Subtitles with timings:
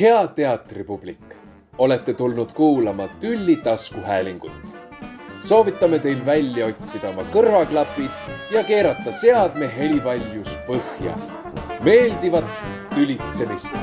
[0.00, 1.34] hea teatripublik,
[1.78, 4.52] olete tulnud kuulama Tülli taskuhäälingut.
[5.42, 11.16] soovitame teil välja otsida oma kõrvaklapid ja keerata seadme helivaljus põhja.
[11.84, 12.44] meeldivat
[12.94, 13.76] tülitsemist.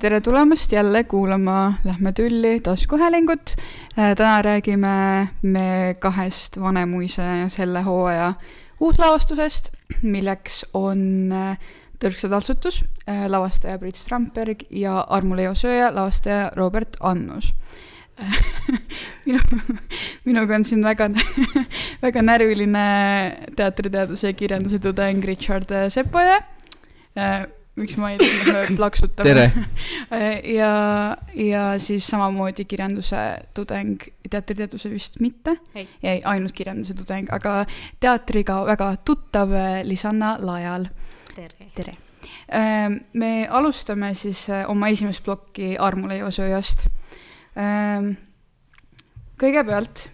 [0.00, 3.56] tere tulemast jälle kuulama Lähme tülli taskuhäälingut.
[4.16, 8.34] täna räägime me kahest Vanemuise selle hooaja
[8.80, 9.72] uuslavastusest,
[10.02, 11.32] milleks on
[12.02, 17.52] Tõrksa taltsutus, lavastaja Priit Strandberg ja Armu-Leo Sööja, lavastaja Robert Annus
[19.26, 19.40] minu,
[20.24, 21.08] minuga on siin väga,
[22.04, 22.84] väga närviline
[23.56, 26.40] teatriteaduse ja kirjanduse tudeng Richard Sepoja.
[27.76, 29.50] miks ma ei tea, plaksutama.
[30.58, 30.70] ja,
[31.34, 33.24] ja siis samamoodi kirjanduse
[33.54, 35.58] tudeng, teatriteaduse vist mitte.
[35.76, 37.64] ei, ainult kirjanduse tudeng, aga
[38.00, 39.52] teatriga väga tuttav
[39.84, 40.88] Lisanna Lajal
[41.36, 41.92] tere, tere.!
[43.12, 46.86] me alustame siis oma esimest plokki Armu-Leo sööjast.
[49.40, 50.06] kõigepealt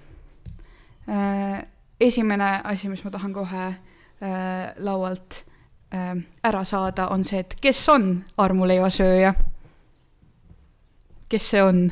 [2.02, 3.70] esimene asi, mis ma tahan kohe
[4.82, 5.42] laualt
[5.92, 9.34] ära saada, on see, et kes on armuleivasööja?
[11.28, 11.84] kes see on?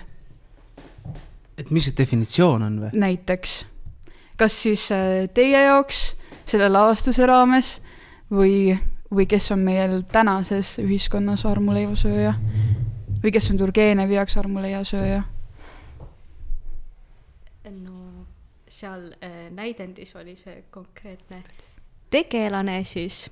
[1.56, 2.94] et mis see definitsioon on või?
[3.06, 3.58] näiteks,
[4.40, 4.88] kas siis
[5.36, 6.08] teie jaoks
[6.50, 7.76] selle lavastuse raames
[8.30, 8.72] või
[9.10, 12.34] või kes on meil tänases ühiskonnas armuleivasööja
[13.22, 15.22] või kes on Turgenevi jaoks armuleiasööja?
[17.70, 18.26] no
[18.68, 21.42] seal äh, näidendis oli see konkreetne
[22.10, 23.28] tegelane siis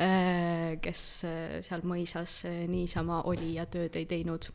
[0.00, 4.50] äh,, kes äh, seal mõisas äh, niisama oli ja tööd ei teinud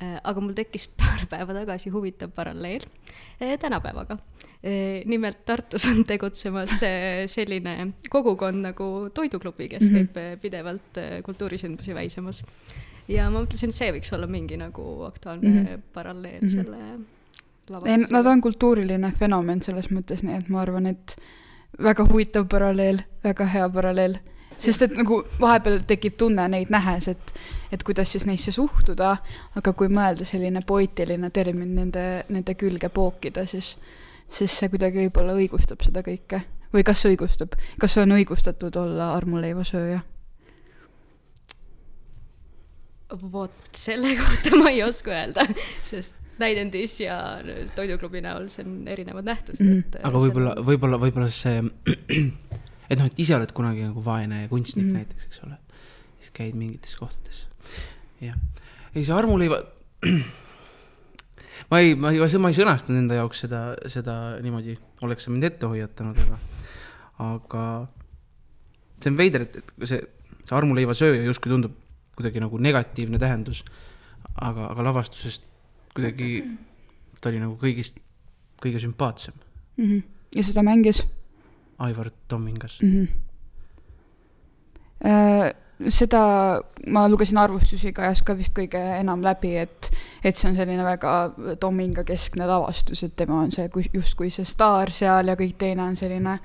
[0.00, 0.18] äh,.
[0.22, 2.88] aga mul tekkis paar päeva tagasi huvitav paralleel
[3.40, 4.18] äh, tänapäevaga
[5.04, 10.12] nimelt Tartus on tegutsemas äh, selline kogukond nagu Toiduklubi, kes mm -hmm.
[10.12, 12.44] käib pidevalt kultuurisündmusi väisemas.
[13.08, 15.82] ja ma mõtlesin, et see võiks olla mingi nagu aktuaalne mm -hmm.
[15.92, 16.52] paralleel mm -hmm.
[16.52, 16.78] selle
[17.86, 21.16] ei, nad on kultuuriline fenomen selles mõttes, nii et ma arvan, et
[21.82, 24.18] väga huvitav paralleel, väga hea paralleel.
[24.62, 27.32] sest et nagu vahepeal tekib tunne neid nähes, et,
[27.72, 29.16] et kuidas siis neisse suhtuda,
[29.58, 33.72] aga kui mõelda selline poeetiline termin nende, nende külge pookida, siis,
[34.32, 36.42] siis see kuidagi võib-olla õigustab seda kõike.
[36.72, 40.00] või kas õigustab, kas on õigustatud olla armuleivasööja?
[43.12, 45.44] vot selle kohta ma ei oska öelda,
[45.84, 47.16] sest näidendis ja
[47.76, 49.82] toiduklubi näol, see on erinevad nähtused mm.
[49.82, 50.06] -hmm.
[50.08, 51.60] aga võib-olla, võib-olla, võib-olla see,
[52.90, 55.02] et noh, et ise oled kunagi nagu vaene kunstnik mm -hmm.
[55.02, 55.58] näiteks, eks ole,
[56.18, 57.46] siis käid mingites kohtades,
[58.20, 58.38] jah.
[58.94, 59.60] ei, see armuleiva,
[61.70, 64.76] ma ei, ma ei, ma ei sõnastanud enda jaoks seda, seda niimoodi,
[65.06, 66.36] oleks sa mind ette hoiatanud, aga,
[67.28, 67.64] aga
[69.02, 70.02] see on veider, et, et see,
[70.42, 71.74] see armuleiva sööja justkui tundub
[72.16, 73.64] kuidagi nagu negatiivne tähendus,
[74.34, 75.48] aga, aga lavastusest
[75.96, 76.42] kuidagi,
[77.20, 77.98] ta oli nagu kõigist
[78.62, 79.84] kõige sümpaatsem mm.
[79.84, 80.02] -hmm.
[80.36, 81.02] ja seda mängis?
[81.82, 82.92] Aivar Tommingas mm.
[82.92, 83.08] -hmm.
[85.88, 86.22] Seda
[86.92, 89.88] ma lugesin arvustusi ka ajas ka vist kõige enam läbi, et,
[90.22, 94.92] et see on selline väga Tomminga keskne lavastus, et tema on see justkui see staar
[94.94, 96.38] seal ja kõik teine on selline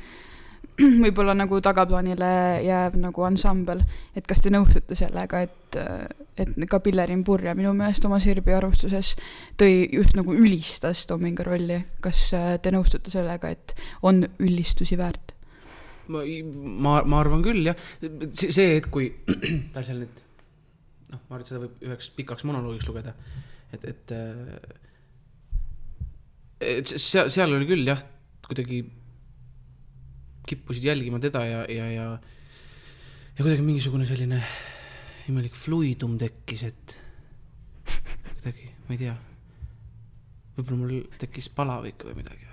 [1.03, 2.31] võib-olla nagu tagaplaanile
[2.65, 3.81] jääv nagu ansambel,
[4.15, 5.79] et kas te nõustute sellega, et,
[6.37, 9.15] et ka Pillerin Purje minu meelest oma Sirbi arvustuses
[9.57, 12.29] tõi just nagu ülistas Tomminga rolli, kas
[12.61, 13.73] te nõustute sellega, et
[14.05, 15.36] on ülistusi väärt?
[16.13, 16.23] Ma,
[16.85, 17.77] ma, ma arvan küll jah,
[18.31, 19.09] see hetk, kui
[19.73, 20.21] ta seal need,
[21.11, 23.13] noh, ma arvan, et seda võib üheks pikaks monoloogiks lugeda,
[23.75, 24.15] et, et,
[26.71, 28.01] et seal, seal oli küll jah,
[28.47, 28.81] kuidagi
[30.47, 34.41] kippusid jälgima teda ja, ja, ja, ja kuidagi mingisugune selline
[35.27, 36.97] imelik fluidum tekkis, et
[38.37, 39.15] kuidagi, ma ei tea,
[40.57, 42.46] võib-olla mul tekkis palavik või midagi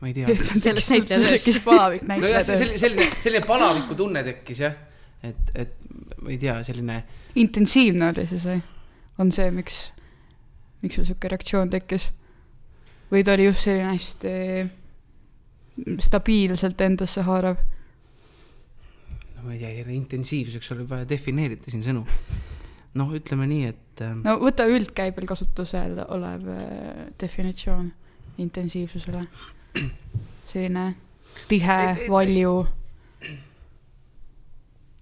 [0.00, 0.36] ma ei tea.
[0.40, 2.56] sellest näitleja tekkis palavik näitleja tööst.
[2.56, 4.76] selline, selline, selline palaviku tunne tekkis jah,
[5.26, 5.76] et, et
[6.20, 7.02] ma ei tea, selline.
[7.40, 8.62] intensiivne oli see see,
[9.20, 9.82] on see, miks,
[10.84, 12.10] miks sul sihuke reaktsioon tekkis?
[13.10, 14.34] või ta oli just selline hästi
[16.00, 17.60] stabiilselt endasse haarav?
[19.36, 22.04] no ma ei tea, intensiivsuseks oli vaja defineerida siin sõnu.
[23.00, 24.16] noh, ütleme nii, et äh....
[24.24, 27.90] no võta üldkäibel kasutusel olev äh, definitsioon
[28.40, 29.26] intensiivsusele.
[30.50, 30.84] Selline
[31.48, 31.78] tihe,
[32.10, 32.54] valju.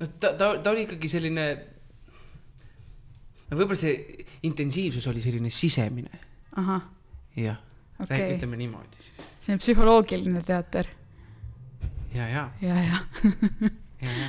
[0.00, 1.46] no ta, ta, ta oli ikkagi selline,
[3.48, 6.22] no võib-olla see intensiivsus oli selline sisemine.
[7.38, 7.58] jah
[8.02, 9.28] okay., ütleme niimoodi siis.
[9.44, 10.88] see on psühholoogiline teater.
[12.14, 12.48] ja, ja.
[12.62, 13.02] ja, ja
[14.02, 14.28] ja, ja.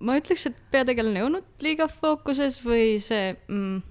[0.00, 3.82] ma ütleks, et peategelane ei olnud liiga fookuses või see mm,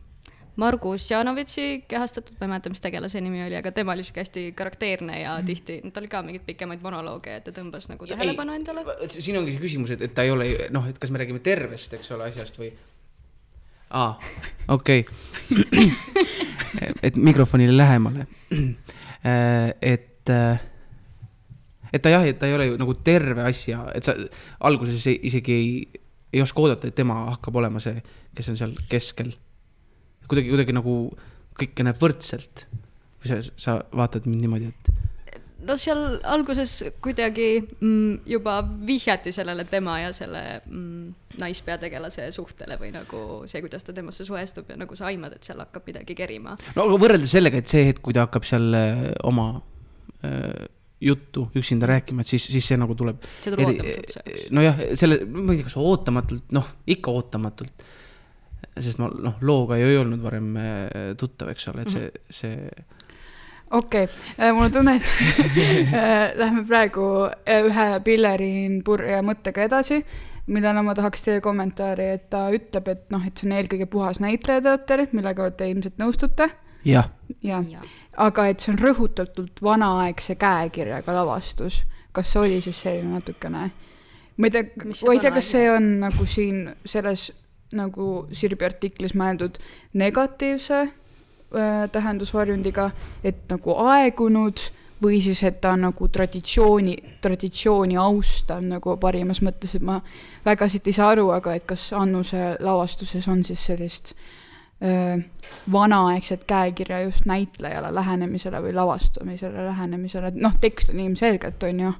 [0.56, 4.44] Margus Janovitši kehastatud, ma ei mäleta, mis tegelase nimi oli, aga tema oli sihuke hästi
[4.58, 5.46] karakteerne ja mm.
[5.50, 8.84] tihti, tal oli ka mingeid pikemaid monolooge ja ta tõmbas nagu tähelepanu endale.
[9.10, 11.98] siin ongi see küsimus, et, et ta ei ole, noh, et kas me räägime tervest,
[11.98, 12.70] eks ole, asjast või?
[13.94, 14.14] aa,
[14.74, 15.90] okei okay..
[17.10, 18.28] et mikrofonile lähemale.
[19.82, 20.30] et,
[21.94, 24.14] et ta jah, et ta ei ole ju nagu terve asja, et sa
[24.70, 26.02] alguses ei, isegi ei,
[26.34, 27.98] ei oska oodata, et tema hakkab olema see,
[28.38, 29.34] kes on seal keskel.
[30.28, 30.98] kuidagi, kuidagi nagu
[31.60, 32.68] kõike näeb võrdselt.
[33.24, 35.04] või sa, sa vaatad mind niimoodi, et
[35.68, 42.92] no seal alguses kuidagi mm, juba vihjati sellele tema ja selle mm, naispeategelase suhtele või
[42.94, 46.58] nagu see, kuidas ta temasse suhestub ja nagu sa aimad, et seal hakkab midagi kerima.
[46.76, 49.48] no aga võrreldes sellega, et see hetk, kui ta hakkab seal äh, oma
[50.26, 50.66] äh,
[51.04, 53.24] juttu üksinda rääkima, et siis, siis see nagu tuleb.
[53.44, 54.48] see tuleb ootamatult jaoks.
[54.56, 57.86] nojah, selle, ma ei tea, kas ootamatult, noh, ikka ootamatult.
[58.80, 62.70] Sest ma noh, looga ju ei olnud varem äh, tuttav, eks ole, et see, see.
[63.70, 65.10] okei okay., mul on tunne, et
[65.94, 70.02] äh, lähme praegu äh, ühe Pillerin purje mõttega edasi,
[70.54, 74.22] millele ma tahaks teie kommentaari, et ta ütleb, et noh, et see on eelkõige puhas
[74.24, 76.50] näitlejateater, millega te ilmselt nõustute,
[76.88, 77.14] jah,
[77.46, 77.70] jah,
[78.26, 81.84] aga et see on rõhutatult vanaaegse käekirjaga lavastus.
[82.14, 83.70] kas see oli siis selline natukene,
[84.38, 87.32] ma ei tea, ma ei tea, kas see on nagu siin selles
[87.74, 89.60] nagu Sirbi artiklis mõeldud
[90.00, 92.92] negatiivse äh, tähendusvarjundiga,
[93.24, 94.70] et nagu aegunud
[95.04, 100.00] või siis, et ta nagu traditsiooni, traditsiooni austav nagu parimas mõttes, et ma
[100.46, 104.14] väga siit ei saa aru, aga et kas Annuse lavastuses on siis sellist
[104.84, 105.18] öö,
[105.72, 111.94] vanaaegset käekirja just näitlejale lähenemisele või lavastamisele lähenemisele, noh, tekst on ilmselgelt, on ju,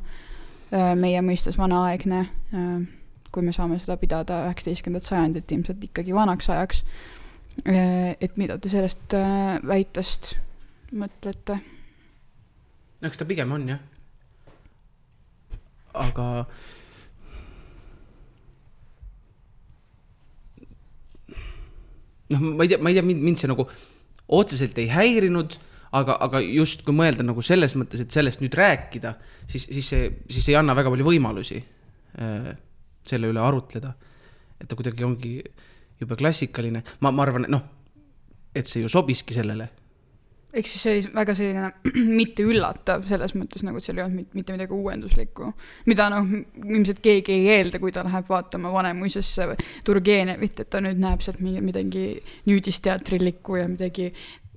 [0.96, 2.26] meie mõistes vanaaegne,
[3.34, 6.84] kui me saame seda pidada üheksateistkümnendat sajandit ilmselt ikkagi vanaks ajaks.
[7.66, 10.34] et mida te sellest öö, väitest
[10.94, 11.60] mõtlete?
[13.02, 13.82] no eks ta pigem on jah.
[15.94, 16.28] aga.
[22.34, 23.68] noh, ma ei tea, ma ei tea, mind, mind see nagu
[24.34, 25.58] otseselt ei häirinud,
[25.94, 29.14] aga, aga just kui mõelda nagu selles mõttes, et sellest nüüd rääkida,
[29.46, 32.54] siis, siis see, siis ei anna väga palju võimalusi äh,
[33.08, 33.94] selle üle arutleda.
[34.62, 35.38] et ta kuidagi ongi
[36.00, 37.64] jube klassikaline, ma, ma arvan, et noh,
[38.56, 39.70] et see ju sobiski sellele
[40.54, 41.70] ehk siis see oli väga selline
[42.20, 45.50] mitte üllatav selles mõttes nagu, et seal ei olnud mit- mitte midagi uuenduslikku,
[45.90, 46.30] mida noh,
[46.62, 49.48] ilmselt keegi ei eelda, kui ta läheb vaatama Vanemuisesse
[49.86, 52.06] Turgenevit, et ta nüüd näeb sealt midagi
[52.50, 54.12] nüüdisteatrilikku ja midagi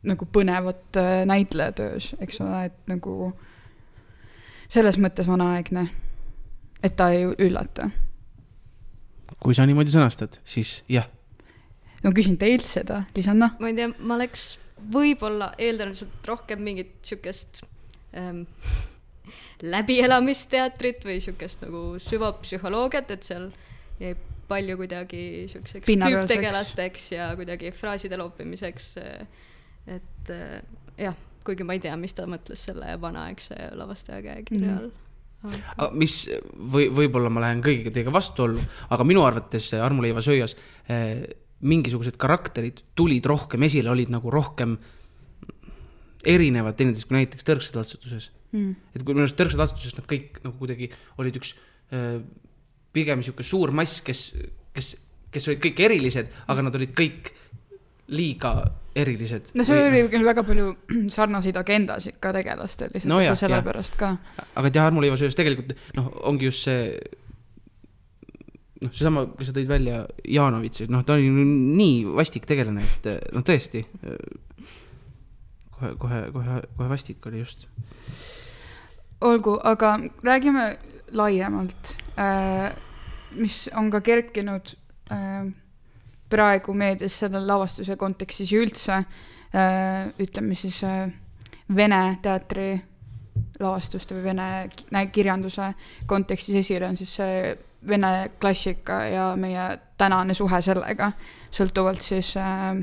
[0.06, 3.32] nagu põnevat äh, näitlejatöös, eks ole, et nagu
[4.68, 5.86] selles mõttes vanaaegne,
[6.84, 7.88] et ta ei üllata.
[9.42, 11.08] Kui sa niimoodi sõnastad, siis jah,
[12.04, 13.52] ma küsin teilt seda, Lisanna.
[13.60, 14.56] ma ei tea, ma oleks
[14.92, 17.62] võib-olla eeldanud sealt rohkem mingit siukest
[18.16, 18.44] ähm,
[19.74, 23.50] läbielamisteatrit või siukest nagu süvapsühholoogiat, et seal
[24.00, 24.14] jäi
[24.46, 26.28] palju kuidagi siukseks Pinnapealseks.
[26.30, 28.92] tüüptegelasteks ja kuidagi fraaside loopimiseks.
[29.86, 30.60] et äh,
[31.00, 31.16] jah,
[31.46, 35.05] kuigi ma ei tea, mis ta mõtles selle vanaaegse lavastaja käekirja all mm..
[35.44, 36.14] Aga mis
[36.56, 40.56] või võib-olla ma lähen kõigiga teiega vastuollu, aga minu arvates see Armuleiva sööjas
[40.88, 41.26] eh,
[41.66, 44.76] mingisugused karakterid tulid rohkem esile, olid nagu rohkem
[46.26, 48.76] erinevad teineteisest kui näiteks Tõrksade altsutuses Mm.
[48.94, 50.88] et kui minu arust Tõrksade altsutuses nad kõik nagu kuidagi
[51.20, 51.52] olid üks
[51.92, 52.20] eh,
[52.94, 54.22] pigem sihuke suur mass, kes,
[54.76, 54.92] kes,
[55.34, 57.32] kes olid kõik erilised, aga nad olid kõik
[58.08, 58.52] liiga
[58.96, 59.52] erilised.
[59.54, 60.70] no seal oli küll väga palju
[61.16, 64.16] sarnaseid agendasid ka tegelastel, lihtsalt No no nagu sellepärast ka.
[64.54, 66.96] aga jah, Armuleiva sööjas tegelikult noh, ongi just see
[68.82, 73.44] noh, seesama, kui sa tõid välja Janovitši, noh, ta oli nii vastik tegelane, et noh,
[73.46, 73.82] tõesti.
[75.76, 77.68] kohe, kohe, kohe, kohe vastik oli just.
[79.20, 80.70] olgu, aga räägime
[81.16, 81.94] laiemalt,
[83.36, 84.74] mis on ka kerkinud
[85.12, 85.46] äh,
[86.30, 91.06] praegu meedias selle lavastuse kontekstis ja üldse äh, ütleme siis äh,
[91.76, 92.76] Vene teatri
[93.58, 95.72] lavastuste või vene kirjanduse
[96.06, 97.56] kontekstis esile on siis see
[97.88, 99.64] vene klassika ja meie
[99.98, 101.10] tänane suhe sellega,
[101.50, 102.78] sõltuvalt siis äh,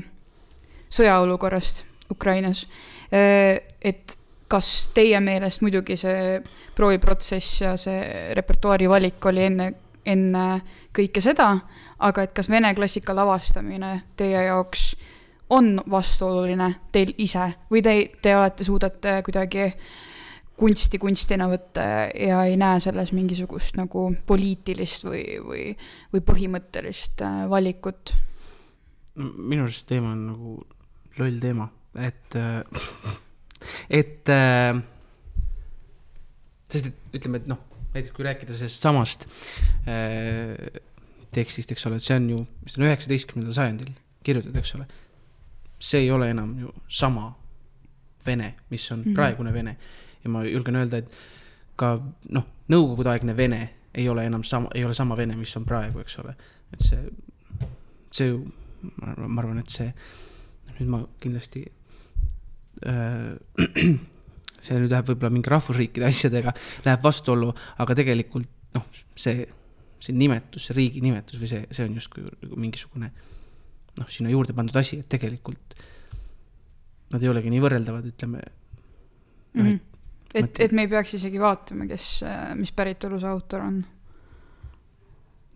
[0.92, 2.66] sõjaolukorrast Ukrainas
[3.12, 3.60] äh,.
[3.80, 4.16] et
[4.48, 6.40] kas teie meelest muidugi see
[6.76, 9.72] prooviprotsess ja see repertuaari valik oli enne,
[10.06, 10.60] enne
[10.94, 11.50] kõike seda,
[11.98, 14.94] aga et kas vene klassika lavastamine teie jaoks
[15.54, 19.68] on vastuoluline teil ise või te, te olete, suudate kuidagi
[20.56, 21.84] kunsti kunstina võtta
[22.14, 25.66] ja ei näe selles mingisugust nagu poliitilist või, või,
[26.14, 28.14] või põhimõttelist äh, valikut.
[29.16, 30.54] minu arust teema on nagu
[31.18, 31.68] loll teema,
[31.98, 32.62] et, äh,
[34.00, 34.82] et äh,
[36.70, 37.60] sest et ütleme, et noh,
[37.94, 39.28] näiteks kui rääkida sellest samast
[39.88, 40.80] äh,
[41.34, 44.86] tekstist, eks ole, et see on ju, mis on üheksateistkümnendal sajandil kirjutatud, eks ole.
[45.84, 47.32] see ei ole enam ju sama
[48.26, 49.14] Vene, mis on mm -hmm.
[49.14, 49.76] praegune Vene
[50.24, 51.10] ja ma julgen öelda, et
[51.76, 55.98] ka noh, nõukogudeaegne Vene ei ole enam sama, ei ole sama Vene, mis on praegu,
[55.98, 56.34] eks ole,
[56.72, 57.10] et see,
[58.10, 58.44] see ju,
[59.16, 59.94] ma arvan, et see,
[60.80, 61.64] nüüd ma kindlasti
[62.86, 63.36] äh,
[64.64, 66.54] see nüüd läheb võib-olla mingi rahvusriikide asjadega,
[66.86, 67.52] läheb vastuollu,
[67.84, 68.86] aga tegelikult noh,
[69.18, 69.46] see,
[70.02, 73.10] see nimetus, see riigi nimetus või see, see on justkui nagu mingisugune
[74.00, 75.76] noh, sinna juurde pandud asi, et tegelikult
[77.14, 79.60] nad ei olegi nii võrreldavad, ütleme mm.
[79.60, 79.80] -hmm.
[80.34, 82.08] et, et, et me ei peaks isegi vaatama, kes,
[82.58, 83.80] mis päritolu see autor on.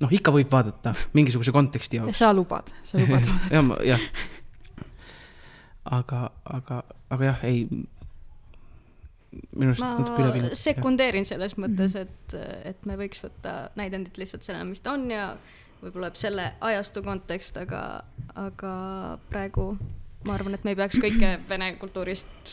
[0.05, 2.19] noh, ikka võib vaadata mingisuguse konteksti jaoks.
[2.23, 4.09] sa lubad, sa lubad vaadata jah,
[5.99, 7.65] aga, aga, aga jah, ei
[9.31, 10.57] minu arust natuke üle viinud.
[10.59, 12.07] sekundeerin selles mõttes, mhm.
[12.07, 12.37] et,
[12.73, 15.31] et me võiks võtta näidendit lihtsalt sellena, mis ta on ja
[15.83, 17.83] võib-olla selle ajastu kontekst, aga,
[18.39, 18.73] aga
[19.31, 19.71] praegu
[20.29, 22.53] ma arvan, et me ei peaks kõike vene kultuurist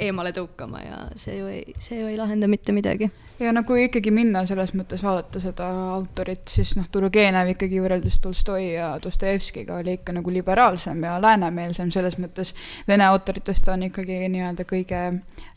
[0.00, 3.10] eemale tõukama ja see ju ei, see ju ei lahenda mitte midagi.
[3.40, 8.20] ja no kui ikkagi minna selles mõttes vaadata seda autorit, siis noh, Turgenev ikkagi võrreldes
[8.22, 12.54] Tolstoi ja Dostojevskiga oli ikka nagu liberaalsem ja läänemeelsem, selles mõttes
[12.88, 15.02] vene autoritest on ikkagi nii-öelda kõige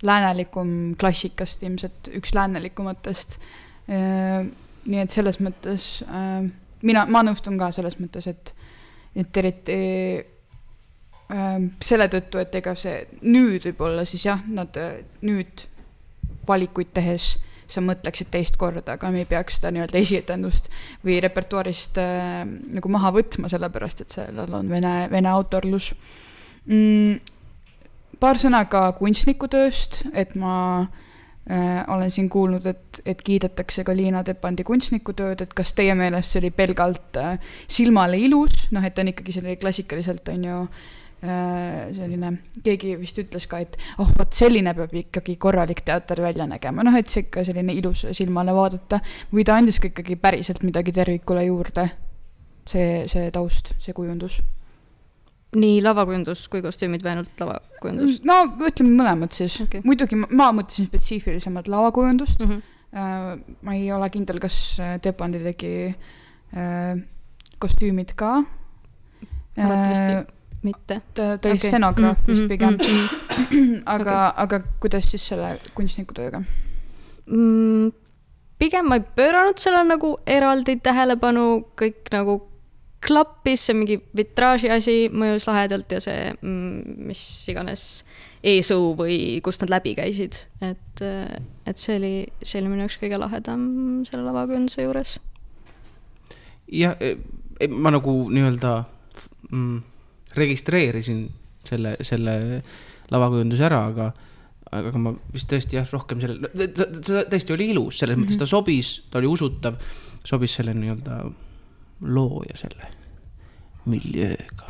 [0.03, 3.39] läänelikum klassikast, ilmselt üks läänelikumatest.
[3.87, 6.03] nii et selles mõttes
[6.83, 8.53] mina, ma nõustun ka selles mõttes, et,
[9.19, 9.79] et eriti
[11.29, 15.65] selle tõttu, et ega see nüüd võib-olla siis jah, nad äh, nüüd
[16.47, 17.35] valikuid tehes
[17.71, 20.69] sa mõtleksid teist korda, aga me ei peaks seda nii-öelda esietendust
[21.05, 25.93] või repertuaarist äh, nagu maha võtma, sellepärast et sellel on vene, vene autorlus
[26.67, 27.15] mm,.
[28.21, 34.25] paar sõna ka kunstnikutööst, et ma äh, olen siin kuulnud, et, et kiidetakse ka Liina
[34.27, 39.15] Tepandi kunstnikutööd, et kas teie meelest see oli pelgalt äh, silmale ilus, noh, et on
[39.15, 42.31] ikkagi selline klassikaliselt on ju Äh, selline,
[42.65, 46.95] keegi vist ütles ka, et oh, vot selline peab ikkagi korralik teater välja nägema, noh,
[46.99, 48.99] et see ikka selline ilus silmale vaadata.
[49.31, 51.87] või ta andis ka ikkagi päriselt midagi tervikule juurde.
[52.67, 54.41] see, see taust, see kujundus.
[55.55, 58.21] nii lavakujundus kui kostüümid või ainult lavakujundus?
[58.27, 62.51] no ütleme mõlemad siis okay., muidugi ma, ma mõtlesin spetsiifilisemalt lavakujundust mm.
[62.51, 63.57] -hmm.
[63.61, 66.97] ma ei ole kindel, kas Tepandi tegi äh,
[67.63, 68.41] kostüümid ka.
[69.55, 71.01] arvatavasti mitte.
[71.13, 71.69] ta, ta oli okay.
[71.69, 73.81] stenograaf mm, vist mm, pigem mm,.
[73.95, 76.43] aga okay., aga kuidas siis selle kunstnikutööga
[77.25, 77.91] mm,?
[78.61, 81.45] pigem ma ei pööranud sellele nagu eraldi tähelepanu,
[81.79, 82.39] kõik nagu
[83.03, 87.83] klappis, see mingi vitraaži asi mõjus lahedalt ja see, mm, mis iganes
[88.43, 91.03] eesõu või kust nad läbi käisid, et,
[91.67, 93.63] et see oli, see oli minu jaoks kõige lahedam
[94.07, 95.17] selle lavakujunduse juures.
[96.71, 97.17] jah, e,
[97.59, 98.73] e, ma nagu nii-öelda
[99.51, 99.81] mm,
[100.37, 101.25] registreerisin
[101.67, 102.35] selle, selle
[103.13, 104.09] lavakujunduse ära, aga,
[104.73, 106.87] aga ma vist tõesti jah, rohkem selle, ta,
[107.31, 108.51] tõesti oli ilus, selles mõttes ta mhm.
[108.53, 109.79] sobis, ta oli usutav,
[110.27, 111.21] sobis selle nii-öelda
[112.13, 112.89] loo ja selle
[113.89, 114.67] miljööga.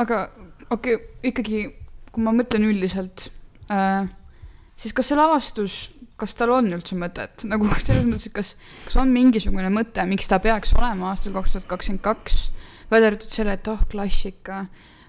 [0.00, 0.22] aga
[0.70, 1.64] okei okay,, ikkagi,
[2.10, 3.28] kui ma mõtlen üldiselt
[3.72, 4.08] äh,,
[4.80, 5.80] siis kas see lavastus,
[6.20, 8.54] kas tal on üldse mõtet, nagu selles mõttes, et kas,
[8.86, 12.48] kas on mingisugune mõte, miks ta peaks olema aastal kaks tuhat kakskümmend kaks
[12.90, 14.64] välja arvatud selle, et oh, klassika,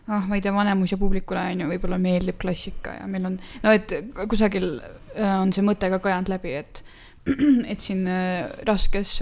[0.07, 3.75] ah, ma ei tea, Vanemuise publikule on ju, võib-olla meeldib klassika ja meil on, no
[3.75, 3.93] et
[4.31, 6.83] kusagil äh, on see mõte ka kajanud läbi, et
[7.71, 9.19] et siin äh, raskes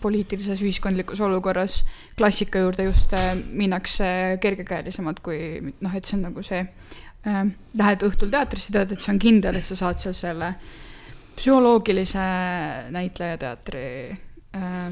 [0.00, 1.82] poliitilises ühiskondlikus olukorras
[2.16, 7.42] klassika juurde just äh, minnakse kergekäelisemalt kui noh, et see on nagu see äh,,
[7.76, 10.54] lähed õhtul teatrisse, tead, et see on kindel, et sa saad seal selle
[11.34, 12.24] psühholoogilise
[12.94, 13.86] näitlejateatri
[14.56, 14.88] äh,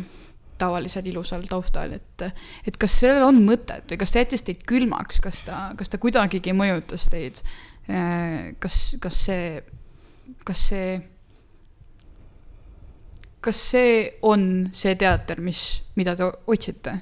[0.62, 2.24] tavalisel ilusal taustal, et,
[2.66, 6.00] et kas sellel on mõtet või kas ta jättis teid külmaks, kas ta, kas ta
[6.02, 7.42] kuidagigi mõjutas teid?
[8.62, 9.46] kas, kas see,
[10.46, 10.90] kas see,
[13.42, 17.00] kas see on see teater, mis, mida te otsite?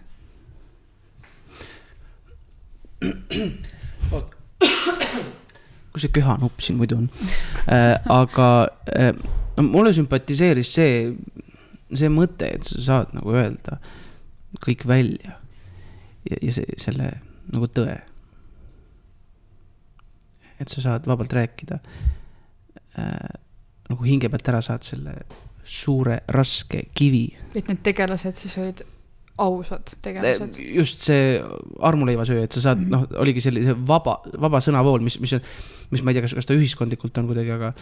[5.92, 7.06] kus see köhanupp siin muidu on
[7.66, 7.96] äh,?
[8.08, 8.48] aga
[8.92, 9.14] äh,
[9.56, 10.92] no mulle sümpatiseeris see
[11.94, 13.78] see mõte, et sa saad nagu öelda
[14.64, 15.36] kõik välja
[16.28, 17.12] ja, ja see, selle
[17.50, 17.98] nagu tõe.
[20.60, 21.80] et sa saad vabalt rääkida
[22.98, 23.30] äh,
[23.90, 25.16] nagu hinge pealt ära saad selle
[25.64, 28.82] suure raske kivi et need tegelased siis olid
[29.40, 30.58] ausad tegelased.
[30.60, 31.38] just see
[31.86, 32.86] armuleivasööja, et sa saad mm.
[32.86, 33.08] -hmm.
[33.10, 35.36] noh, oligi sellise vaba, vaba sõnavool, mis, mis,
[35.90, 37.72] mis ma ei tea, kas, kas ta ühiskondlikult on kuidagi, aga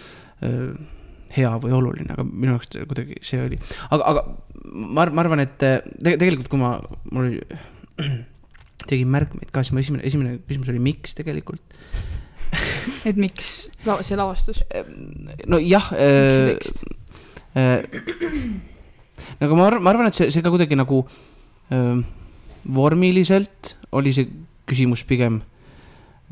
[0.46, 0.70] äh,
[1.36, 3.58] hea või oluline, aga minu jaoks kuidagi see oli.
[3.90, 4.22] aga, aga
[4.72, 5.72] ma, ma arvan, et te,
[6.08, 6.76] tegelikult, kui ma,
[7.12, 7.42] mul oli,
[8.88, 11.62] tegin märkmeid ka, siis mu esimene, esimene küsimus oli, miks tegelikult.
[13.08, 13.68] et miks
[14.06, 14.62] see lavastus?
[15.50, 16.54] nojah äh,
[17.52, 17.82] äh,.
[19.44, 21.02] aga ma arvan, ma arvan, et see, see ka kuidagi nagu
[21.74, 22.00] äh,
[22.64, 24.30] vormiliselt oli see
[24.68, 25.42] küsimus pigem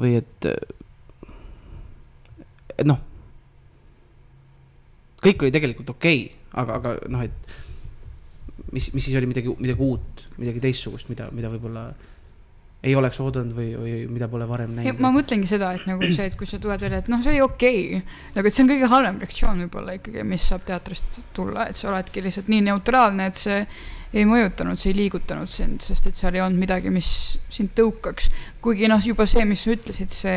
[0.00, 0.48] või et,
[2.76, 3.00] et noh,
[5.26, 7.56] kõik oli tegelikult okei okay,, aga, aga noh, et
[8.72, 11.88] mis, mis siis oli midagi, midagi uut, midagi teistsugust, mida, mida võib-olla
[12.86, 15.00] ei oleks oodanud või, või mida pole varem näinud.
[15.02, 17.42] ma mõtlengi seda, et nagu see, et kui sa tuled välja, et noh, see oli
[17.42, 18.18] okei okay..
[18.36, 21.90] nagu, et see on kõige halvem reaktsioon võib-olla ikkagi, mis saab teatrist tulla, et sa
[21.90, 23.62] oledki lihtsalt nii neutraalne, et see
[24.16, 27.10] ei mõjutanud, see ei liigutanud sind, sest et seal ei olnud midagi, mis
[27.52, 28.30] sind tõukaks.
[28.64, 30.36] kuigi noh, juba see, mis sa ütlesid, see,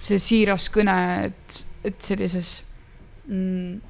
[0.00, 0.96] see siiras kõne,
[1.28, 2.56] et, et sellises
[3.28, 3.89] mm,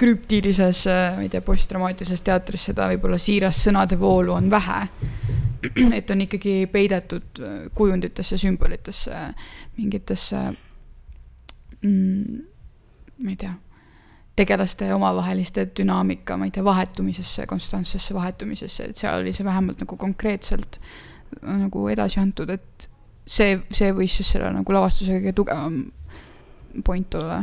[0.00, 4.80] krüptilises, ma ei tea, postdramaatilises teatris seda võib-olla siirast sõnade voolu on vähe.
[5.98, 9.16] Et on ikkagi peidetud äh, kujunditesse, sümbolitesse,
[9.76, 10.38] mingitesse
[11.84, 12.38] mm,,
[13.20, 13.52] ma ei tea,
[14.40, 19.98] tegelaste omavaheliste dünaamika, ma ei tea, vahetumisesse, konstantsesse vahetumisesse, et seal oli see vähemalt nagu
[20.00, 22.88] konkreetselt äh, nagu edasi antud, et
[23.28, 25.82] see, see võis siis selle nagu lavastuse kõige tugevam
[26.86, 27.42] point olla.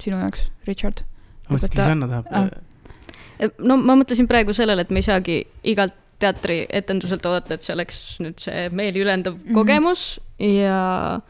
[0.00, 1.04] Sinu jaoks, Richard.
[1.48, 2.48] mõtlesin, kas Anna tahab Ah.
[3.38, 5.34] Eh, no ma mõtlesin praegu sellele, et me ei saagi
[5.64, 9.48] igalt teatrietenduselt oodata, et see oleks nüüd see meeliülendav mm Mhm.
[9.50, 9.54] -hmm.
[9.54, 11.20] kogemus ja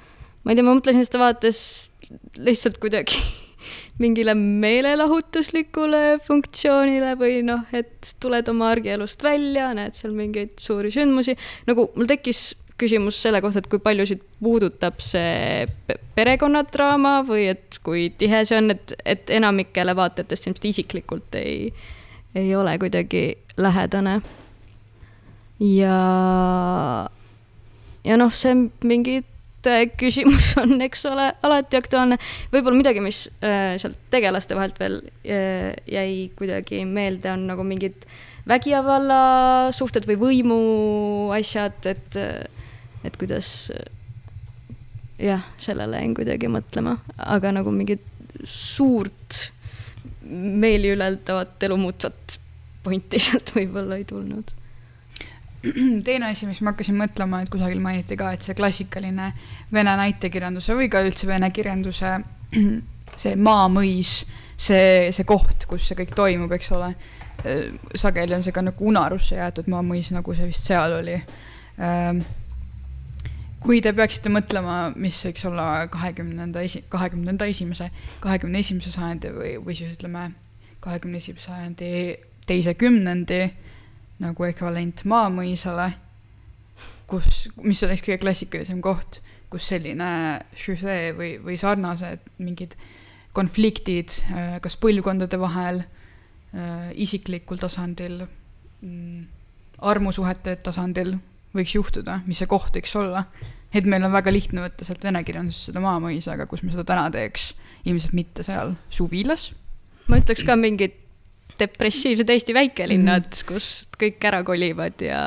[0.44, 1.90] ma ei tea, ma mõtlesin seda vaadates
[2.38, 3.18] lihtsalt kuidagi
[4.02, 11.34] mingile meelelahutuslikule funktsioonile või noh, et tuled oma argielust välja, näed seal mingeid suuri sündmusi,
[11.66, 17.65] nagu mul tekkis küsimus selle kohta, et kui paljusid puudutab see pe- perekonnadraama või et
[17.86, 21.70] kui tihe see on, et, et enamikele vaatajatest ilmselt isiklikult ei,
[22.34, 23.22] ei ole kuidagi
[23.56, 24.20] lähedane.
[25.62, 25.96] ja,
[28.04, 32.18] ja noh, see mingite küsimus on, eks ole, alati aktuaalne.
[32.52, 38.08] võib-olla midagi, mis äh, sealt tegelaste vahelt veel äh, jäi kuidagi meelde, on nagu mingid
[38.46, 40.58] vägivalla suhted või võimu
[41.34, 42.18] asjad, et,
[43.06, 43.70] et kuidas
[45.18, 48.04] jah, sellele jäin kuidagi mõtlema, aga nagu mingit
[48.44, 49.50] suurt
[50.26, 52.38] meeliülendavat, elu muutvat
[52.82, 54.54] pointi sealt võib-olla ei tulnud.
[56.04, 59.32] teine asi, mis ma hakkasin mõtlema, et kusagil mainiti ka, et see klassikaline
[59.72, 62.12] vene näitekirjanduse või ka üldse vene kirjanduse
[63.22, 64.20] see maamõis,
[64.56, 66.94] see, see koht, kus see kõik toimub, eks ole.
[67.94, 71.16] sageli on see ka nagu unarusse jäetud maamõis, nagu see vist seal oli.
[73.66, 77.90] Kui te peaksite mõtlema, mis võiks olla kahekümnenda esi-, kahekümnenda esimese,
[78.22, 80.28] kahekümne esimese sajandi või, või siis ütleme,
[80.84, 81.90] kahekümne esimese sajandi
[82.46, 83.40] teise kümnendi
[84.22, 85.90] nagu ekvivalent maamõisale,
[87.10, 90.10] kus, mis oleks kõige klassikalisem koht, kus selline
[90.56, 92.78] žüžee või, või sarnased mingid
[93.36, 95.84] konfliktid äh, kas põlvkondade vahel,
[96.96, 98.22] isiklikul tasandil,
[99.84, 101.10] armusuhete tasandil
[101.56, 103.26] võiks juhtuda, mis see koht võiks olla.
[103.74, 106.86] et meil on väga lihtne võtta sealt vene kirjandusest seda maamõisa, aga kus me seda
[106.88, 107.50] täna teeks,
[107.84, 109.50] ilmselt mitte seal suvilas.
[110.08, 111.02] ma ütleks ka mingid
[111.58, 113.48] depressiivsed Eesti väikelinnad mm, -hmm.
[113.48, 115.22] kust kõik ära kolivad ja,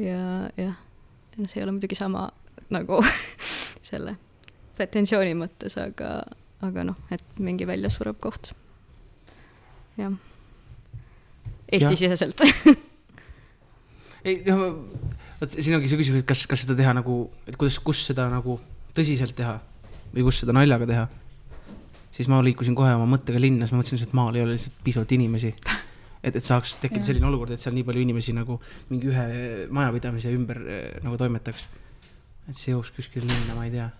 [0.00, 0.20] ja
[0.56, 0.76] jah,
[1.44, 2.30] see ei ole muidugi sama
[2.72, 3.02] nagu
[3.90, 4.16] selle
[4.76, 6.20] pretensiooni mõttes, aga,
[6.64, 8.52] aga noh, et mingi väljasurev koht.
[9.96, 10.12] jah.
[11.72, 12.44] Eesti-siseselt.
[14.26, 14.64] ei noh,
[15.40, 18.26] vot siin ongi see küsimus, et kas, kas seda teha nagu, et kuidas, kus seda
[18.32, 18.58] nagu
[18.96, 19.58] tõsiselt teha
[20.12, 21.06] või kus seda naljaga teha.
[22.16, 24.78] siis ma liikusin kohe oma mõttega linna, siis ma mõtlesin, et maal ei ole lihtsalt
[24.84, 25.52] piisavalt inimesi.
[26.22, 28.58] et, et saaks tekkida selline olukord, et seal nii palju inimesi nagu
[28.88, 29.26] mingi ühe
[29.70, 31.68] majapidamise ümber eh, nagu toimetaks.
[32.48, 33.90] et see jooks kuskile linna, ma ei tea.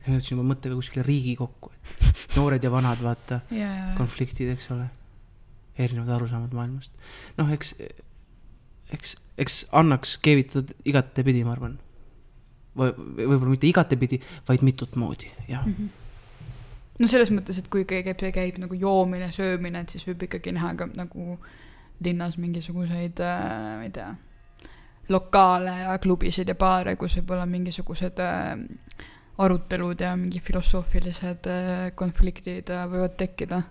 [0.00, 1.72] siis ma jõudsin oma mõttega kuskile Riigikokku,
[2.10, 4.90] et noored ja vanad, vaata ja, konfliktid, eks ole,
[5.78, 6.92] erinevad arusaamad maailmast.
[7.38, 7.74] noh, eks,
[8.94, 11.78] eks, eks annaks keevitada igatepidi, ma arvan.
[12.74, 15.66] või võib-olla mitte igatepidi, vaid mitut moodi, jah.
[16.98, 20.54] no selles mõttes, et kui käib, see käib nagu joomine, söömine, et siis võib ikkagi
[20.56, 21.38] näha ka nagu
[22.04, 24.12] linnas mingisuguseid äh,, ma ei tea,
[25.08, 28.56] lokaale ja klubisid ja baare, kus võib-olla mingisugused äh,
[29.38, 33.62] arutelud ja mingi filosoofilised äh, konfliktid äh, võivad tekkida.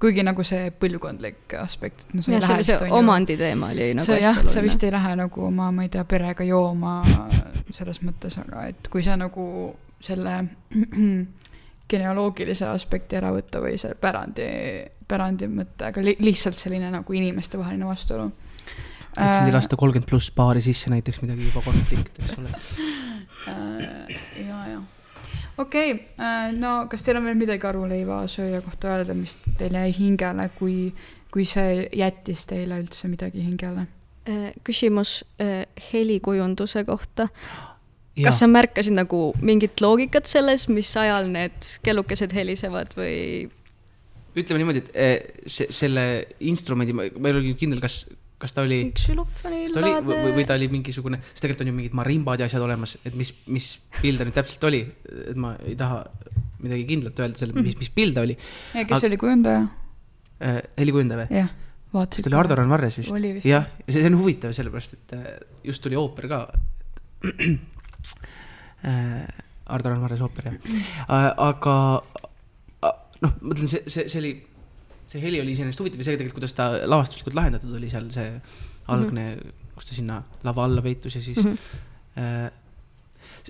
[0.00, 2.84] Kuigi nagu see põlvkondlik aspekt, et no sa ei jah, see lähe oli see vist
[2.84, 5.92] on ju omanditeema oli nagu sa jah, sa vist ei lähe nagu oma, ma ei
[5.92, 6.98] tea, perega jooma
[7.74, 9.46] selles mõttes, aga et kui sa nagu
[10.04, 10.36] selle
[11.90, 14.48] genealoogilise aspekti ära võtta või see pärandi,
[15.08, 18.28] pärandi mõte, aga li lihtsalt selline nagu inimestevaheline vastuolu.
[19.16, 22.52] et sind ei lasta kolmkümmend pluss paari sisse näiteks midagi juba konflikt, eks ole.
[23.46, 24.80] Äh, ja, ja
[25.58, 30.48] okei okay,, no kas teil on veel midagi aruleivasööja kohta öelda, mis teile jäi hingele,
[30.58, 30.90] kui,
[31.34, 33.86] kui see jättis teile üldse midagi hingele?
[34.26, 37.28] Äh, küsimus äh, helikujunduse kohta.
[38.16, 43.50] kas sa märkasid nagu mingit loogikat selles, mis ajal need kellukesed helisevad või?
[44.36, 46.02] ütleme niimoodi, et see, selle
[46.44, 48.02] instrumendi, ma ei ole kindel, kas,
[48.38, 51.76] kas ta oli, kas ta oli või, või- ta oli mingisugune, sest tegelikult on ju
[51.78, 53.68] mingid marimbad ja asjad olemas, et mis, mis
[54.02, 54.82] pill ta nüüd täpselt oli,
[55.30, 56.02] et ma ei taha
[56.60, 59.62] midagi kindlat öelda selle, mis, mis pill ta oli ja kes Aga- oli kujundaja?
[60.40, 60.60] eh,.
[60.80, 61.38] helikujundaja või?
[61.40, 61.50] jah,
[61.96, 62.24] vaatasid.
[62.24, 63.16] kas ta oli Ardo Randvarres vist
[63.48, 65.38] jah, ja see, see on huvitav sellepärast, et eh,
[65.72, 66.42] just tuli ooper ka.
[69.66, 70.58] Ardo Randvarres ooper jah,
[71.42, 71.76] aga
[72.86, 72.92] a-
[73.24, 74.32] noh, ma mõtlen, see, see, see oli,
[75.10, 78.30] see heli oli iseenesest huvitav ja see tegelikult, kuidas ta lavastuslikult lahendatud oli seal see
[78.92, 79.74] algne mm, -hmm.
[79.74, 81.52] kus ta sinna lava alla peitus ja siis mm.
[81.52, 82.50] -hmm.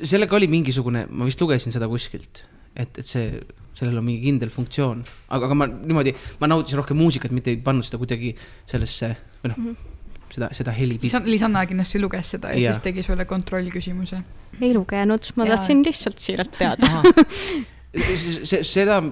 [0.02, 2.44] sellega oli mingisugune, ma vist lugesin seda kuskilt,
[2.76, 3.40] et, et see,
[3.74, 7.60] sellel on mingi kindel funktsioon, aga, aga ma niimoodi, ma nautisin rohkem muusikat, mitte ei
[7.68, 8.34] pannud seda kuidagi
[8.66, 9.14] sellesse
[9.44, 10.32] või noh mm -hmm.
[10.34, 14.22] seda, seda heli Lisanna kindlasti luges seda ja, ja siis tegi sulle kontrollküsimuse.
[14.60, 15.56] ei lugenud, ma Jaa.
[15.56, 16.86] tahtsin lihtsalt siiralt teada.
[18.44, 19.02] see, seda,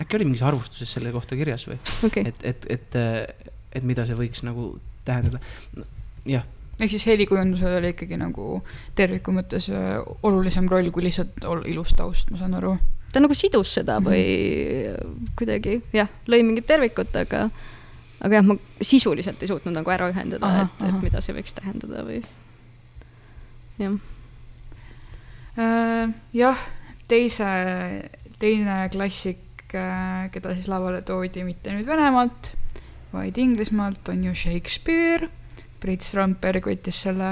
[0.00, 2.98] äkki oli mingis arvustuses selle kohta kirjas või, okei, et, et, et,
[3.76, 4.72] et mida see võiks nagu
[5.06, 5.40] tähendada.
[6.28, 6.46] jah,
[6.80, 8.60] ehk siis helikujundusel oli ikkagi nagu
[8.98, 12.76] terviku mõttes öö, olulisem roll kui lihtsalt ilus taust, ma saan aru.
[13.12, 14.22] ta nagu sidus seda või
[15.38, 17.48] kuidagi jah, lõi mingit tervikut, aga,
[18.20, 22.06] aga jah, ma sisuliselt ei suutnud nagu ära ühendada, et, et mida see võiks tähendada
[22.06, 22.22] või
[23.80, 24.00] jah,
[25.58, 26.58] Äh, jah,
[27.10, 27.46] teise,
[28.38, 32.52] teine klassik, keda siis lavale toodi mitte nüüd Venemaalt,
[33.12, 35.30] vaid Inglismaalt, on ju Shakespeare.
[35.80, 37.30] Priit Strandberg võttis selle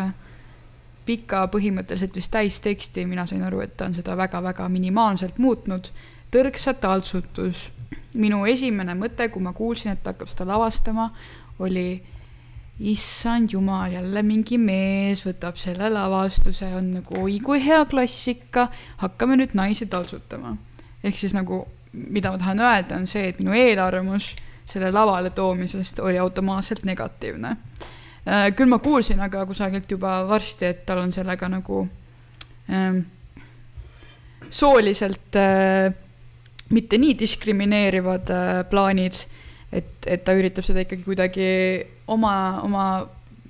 [1.09, 5.90] pika, põhimõtteliselt vist täisteksti, mina sain aru, et ta on seda väga-väga minimaalselt muutnud.
[6.31, 7.70] tõrksa taltsutus.
[8.14, 11.12] minu esimene mõte, kui ma kuulsin, et ta hakkab seda lavastama,
[11.59, 12.03] oli
[12.81, 18.68] issand jumal, jälle mingi mees võtab selle lavastuse, on nagu oi kui hea klassika,
[19.03, 20.57] hakkame nüüd naisi taltsutama.
[21.05, 24.35] ehk siis nagu, mida ma tahan öelda, on see, et minu eelarvamus
[24.68, 27.57] selle lavale toomisest oli automaatselt negatiivne.
[28.57, 31.87] küll ma kuulsin aga kusagilt juba varsti, et tal on sellega nagu
[32.68, 32.98] ähm,
[34.51, 35.94] sooliselt äh,
[36.70, 39.22] mitte nii diskrimineerivad äh, plaanid,
[39.72, 41.48] et, et ta üritab seda ikkagi kuidagi
[42.07, 42.85] oma, oma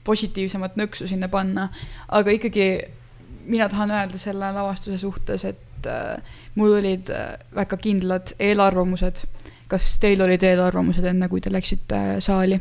[0.06, 1.68] positiivsemat nõksu sinna panna,
[2.08, 2.68] aga ikkagi
[3.48, 9.24] mina tahan öelda selle lavastuse suhtes, et äh, mul olid äh, väga kindlad eelarvamused.
[9.68, 12.60] kas teil olid eelarvamused enne, kui te läksite saali?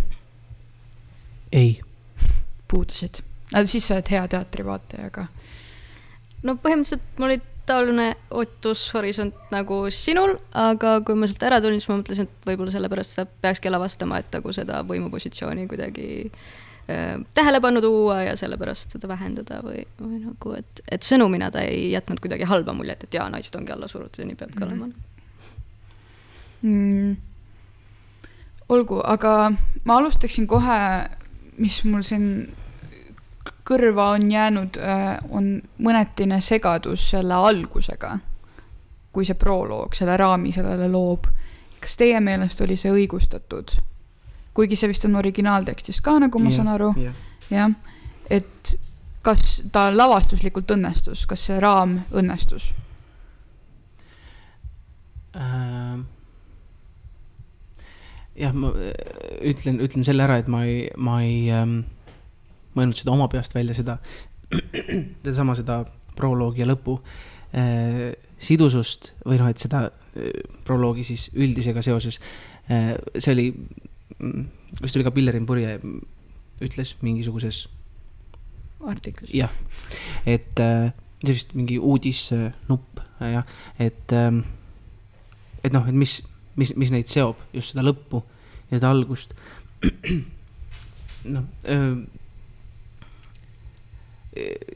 [1.52, 1.80] ei.
[2.72, 3.24] puudusid?
[3.64, 5.28] siis sa oled hea teatrivaataja, aga
[6.44, 11.90] no põhimõtteliselt mul oli taoline ootushorisont nagu sinul, aga kui ma sealt ära tulin, siis
[11.92, 16.48] ma mõtlesin, et võib-olla sellepärast sa peakski lavastama, et nagu seda võimupositsiooni kuidagi äh,
[17.34, 22.20] tähelepanu tuua ja sellepärast seda vähendada või, või nagu, et, et sõnumina ta ei jätnud
[22.24, 24.68] kuidagi halba muljet, et jaa, naised ongi alla surutud ja nii peabki Mhm.
[24.68, 24.88] olema.
[26.62, 27.18] mm,.
[28.70, 29.52] olgu, aga
[29.86, 30.80] ma alustaksin kohe,
[31.58, 32.56] mis mul siin
[33.68, 34.80] kõrva on jäänud,
[35.30, 38.20] on mõnetine segadus selle algusega.
[39.12, 41.26] kui see proloog selle raami sellele loob.
[41.80, 43.78] kas teie meelest oli see õigustatud?
[44.58, 46.92] Kuigi see vist on originaaltekstis ka, nagu ma saan aru,
[47.54, 47.72] jah,
[48.34, 48.76] et
[49.28, 52.72] kas ta lavastuslikult õnnestus, kas see raam õnnestus?
[55.38, 56.08] Ähm,
[58.38, 58.94] jah, ma äh,
[59.52, 61.80] ütlen, ütlen selle ära, et ma ei, ma ei ähm,
[62.78, 63.98] mõelnud seda oma peast välja, seda,
[65.22, 65.82] sedasama seda
[66.18, 66.98] proloogi ja lõpu
[67.54, 70.32] äh, sidusust või noh, et seda äh,
[70.66, 72.22] proloogi siis üldisega seoses
[72.72, 73.48] äh,, see oli,
[74.82, 76.00] vist oli ka Pillerin Purje mm,
[76.66, 77.66] ütles mingisuguses
[78.88, 79.34] artiklis?
[79.36, 79.52] jah,
[80.26, 80.92] et äh,
[81.24, 83.46] see vist mingi uudisnupp äh, jah,
[83.80, 84.44] et ähm,,
[85.64, 86.20] et noh, et mis,
[86.56, 88.22] mis, mis neid seob, just seda lõppu
[88.70, 89.34] ja seda algust.
[91.34, 91.98] noh äh,,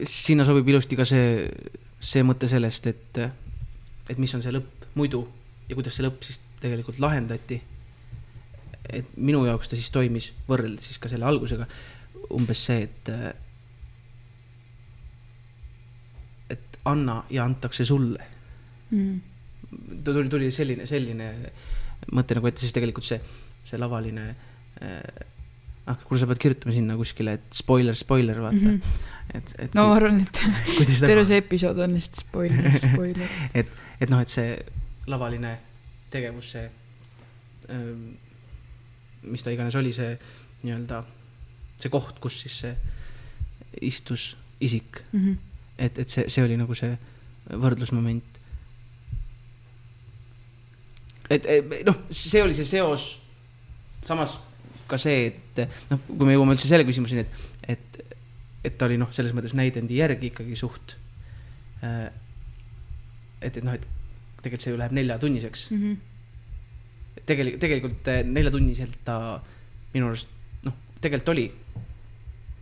[0.02, 1.46] sinna sobib ilusti ka see,
[2.02, 3.20] see mõte sellest, et,
[4.10, 5.22] et mis on see lõpp muidu
[5.68, 7.60] ja kuidas see lõpp siis tegelikult lahendati.
[8.92, 11.66] Et minu jaoks ta siis toimis võrreldes siis ka selle algusega
[12.32, 13.10] umbes see, et,
[16.52, 18.26] et anna ja antakse sulle
[18.90, 19.20] mm..
[20.04, 21.28] tuli, tuli selline, selline
[22.14, 23.20] mõte nagu ette, siis tegelikult see,
[23.68, 24.28] see lavaline
[24.82, 25.00] äh,.
[25.86, 28.78] ah, kuule, sa pead kirjutama sinna kuskile, et spoiler, spoiler, vaata mm.
[28.78, 29.36] -hmm.
[29.38, 30.44] et, et no ma arvan, et
[30.78, 33.38] kuidas terve see episood on lihtsalt spoiler, spoiler.
[34.00, 34.56] et noh, et see
[35.10, 35.56] lavaline
[36.12, 36.66] tegevus, see,
[39.22, 40.16] mis ta iganes oli, see
[40.64, 41.02] nii-öelda,
[41.78, 42.74] see koht, kus siis see
[43.82, 45.32] istus isik, Mhm.
[45.78, 46.96] et, et see, see oli nagu see
[47.50, 48.22] võrdlusmoment.
[51.32, 53.06] et et noh, see oli see seos,
[54.04, 54.36] samas
[54.90, 58.16] ka see, et noh, kui me jõuame üldse selle küsimuseni, et, et,
[58.68, 60.96] et ta oli noh, selles mõttes näidendi järgi ikkagi suht.
[61.82, 63.86] et, et noh, et
[64.42, 65.94] tegelikult see ju läheb neljatunniseks, Mhm.
[67.26, 69.18] tegelikult, tegelikult eh, neljatunniselt ta
[69.94, 70.28] minu arust
[70.66, 71.46] noh, tegelikult oli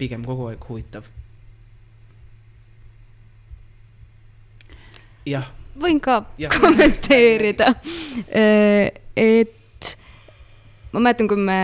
[0.00, 1.08] pigem kogu aeg huvitav.
[5.28, 5.46] jah,
[5.78, 7.74] võin ka jah, kommenteerida,
[9.16, 9.56] et
[10.92, 11.58] ma mäletan, kui me,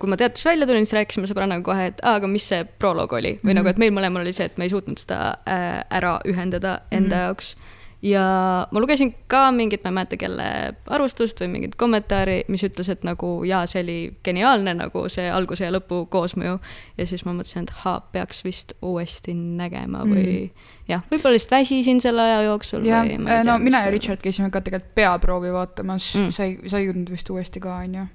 [0.00, 3.12] kui ma teatrist välja tulin, siis rääkisime sõbrannaga kohe, et aa, aga mis see proloog
[3.12, 3.58] oli või mm -hmm.
[3.60, 6.90] nagu, et meil mõlemal oli see, et me ei suutnud seda äh, ära ühendada enda
[6.90, 7.06] mm Mhm.
[7.12, 7.26] -hmm.
[7.26, 7.56] jaoks.
[8.02, 8.22] Ja
[8.70, 10.46] ma lugesin ka mingit, ma ei mäleta, kelle
[10.88, 15.66] arvustust või mingit kommentaari, mis ütles, et nagu jaa, see oli geniaalne nagu see alguse
[15.66, 16.58] ja lõpu koosmõju.
[16.96, 20.68] ja siis ma mõtlesin, et haa, peaks vist uuesti nägema või mm.
[20.88, 24.24] jah, võib-olla lihtsalt väsisin selle aja jooksul jah, või ma ei no mina ja Richard
[24.24, 26.26] käisime ka tegelikult peaproovi vaatamas Mm.
[26.26, 28.06] mm., sa ei, sa ei jõudnud vist uuesti ka, on ju.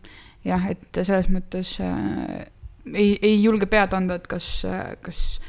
[0.49, 2.47] jah, et selles mõttes äh,
[2.93, 5.39] ei, ei julge pead anda, et kas äh,, kas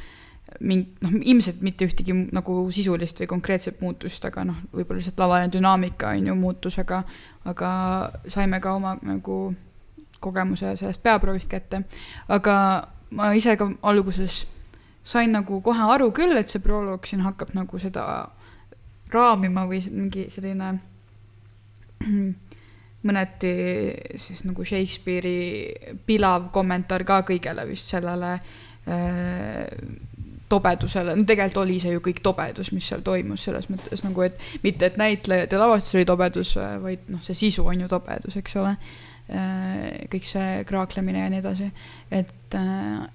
[0.60, 5.52] mingi, noh, ilmselt mitte ühtegi nagu sisulist või konkreetset muutust, aga noh, võib-olla lihtsalt lavaline
[5.52, 7.02] dünaamika on ju muutus, aga,
[7.44, 7.70] aga
[8.32, 9.54] saime ka oma nagu
[10.20, 11.82] kogemuse sellest peaproovist kätte.
[12.28, 12.56] aga
[13.10, 14.46] ma ise ka alguses
[15.06, 18.26] sain nagu kohe aru küll, et see proloog siin hakkab nagu seda
[19.12, 20.72] raamima või mingi selline
[23.06, 23.52] mõneti
[24.18, 29.62] siis nagu Shakespeare'i pilav kommentaar ka kõigele vist sellele äh,
[30.48, 34.38] tobedusele, no tegelikult oli see ju kõik tobedus, mis seal toimus, selles mõttes nagu, et
[34.62, 38.56] mitte, et näitlejad ja lavastus oli tobedus, vaid noh, see sisu on ju tobedus, eks
[38.62, 38.76] ole.
[40.06, 41.64] kõik see kraaklemine ja nii edasi,
[42.14, 42.54] et,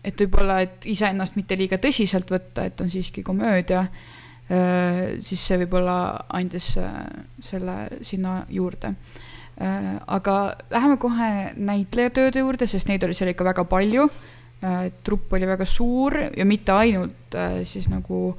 [0.03, 3.85] et võib-olla, et iseennast mitte liiga tõsiselt võtta, et on siiski komöödia,
[5.23, 6.97] siis see võib-olla andis äh,
[7.39, 8.95] selle sinna juurde.
[9.61, 10.35] aga
[10.71, 14.07] läheme kohe näitlejatööde juurde, sest neid oli seal ikka väga palju
[15.03, 18.35] trupp oli väga suur ja mitte ainult äh, siis nagu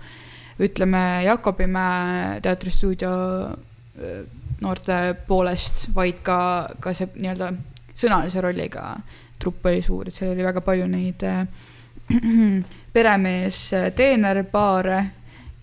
[0.63, 3.11] ütleme Jakobimäe teatristuudio
[3.51, 4.23] äh,
[4.63, 6.39] noorte poolest, vaid ka,
[6.81, 7.51] ka see nii-öelda
[7.99, 8.95] sõnalise rolliga
[9.43, 11.43] trupp oli suur, et seal oli väga palju neid äh,
[12.95, 13.65] peremees,
[13.97, 15.03] teenerpaare,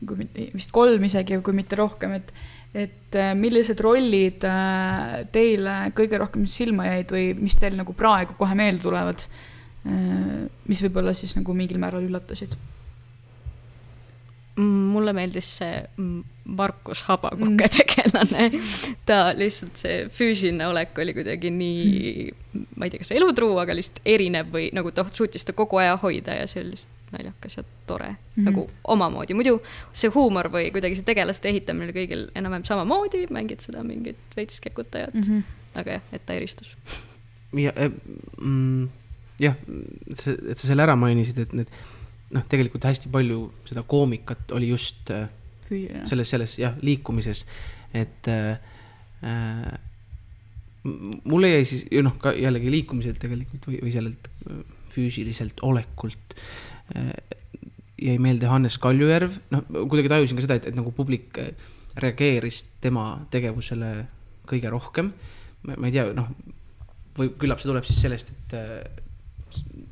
[0.03, 2.33] kui mitte, vist kolm isegi, kui mitte rohkem, et
[2.69, 8.35] et äh, millised rollid äh, teile kõige rohkem silma jäid või mis teil nagu praegu
[8.37, 9.23] kohe meelde tulevad?
[10.67, 12.55] Mis võib-olla siis nagu mingil määral üllatasid.
[14.59, 16.23] Mm, mulle meeldis see mm,
[16.57, 17.75] Markus Habakuke mm.
[17.77, 18.49] tegelane.
[19.07, 23.77] ta lihtsalt see füüsiline olek oli kuidagi nii mm., ma ei tea, kas elutruu, aga
[23.77, 27.57] lihtsalt erinev või nagu ta suutis seda kogu aja hoida ja see oli lihtsalt naljakas
[27.57, 28.17] ja tore mm.
[28.17, 28.49] -hmm.
[28.49, 29.33] nagu omamoodi.
[29.33, 29.61] muidu
[29.93, 34.59] see huumor või kuidagi see tegelaste ehitamine oli kõigil enam-vähem samamoodi, mängid seda mingit veits
[34.59, 35.35] kekutajat mm, -hmm.
[35.39, 35.79] -hmm.
[35.79, 36.75] aga jah, et ta eristus.
[37.53, 38.89] ja mm,
[39.39, 39.55] jah,
[40.13, 41.71] see, et sa selle ära mainisid, et need
[42.35, 45.29] noh, tegelikult hästi palju seda koomikat oli just äh,
[46.09, 47.45] selles, selles jah, liikumises,
[47.95, 48.59] et äh,
[49.25, 49.71] äh,
[50.83, 54.61] mulle jäi siis ju noh, ka jällegi liikumiselt tegelikult või, või sellelt äh,
[54.93, 56.37] füüsiliselt olekult
[56.95, 57.11] äh,
[57.99, 61.51] jäi meelde Hannes Kaljujärv, noh, kuidagi tajusin ka seda, et, et nagu publik äh,
[61.99, 63.91] reageeris tema tegevusele
[64.49, 65.11] kõige rohkem.
[65.67, 66.29] ma ei tea, noh,
[67.17, 68.53] või küllap see tuleb siis sellest, et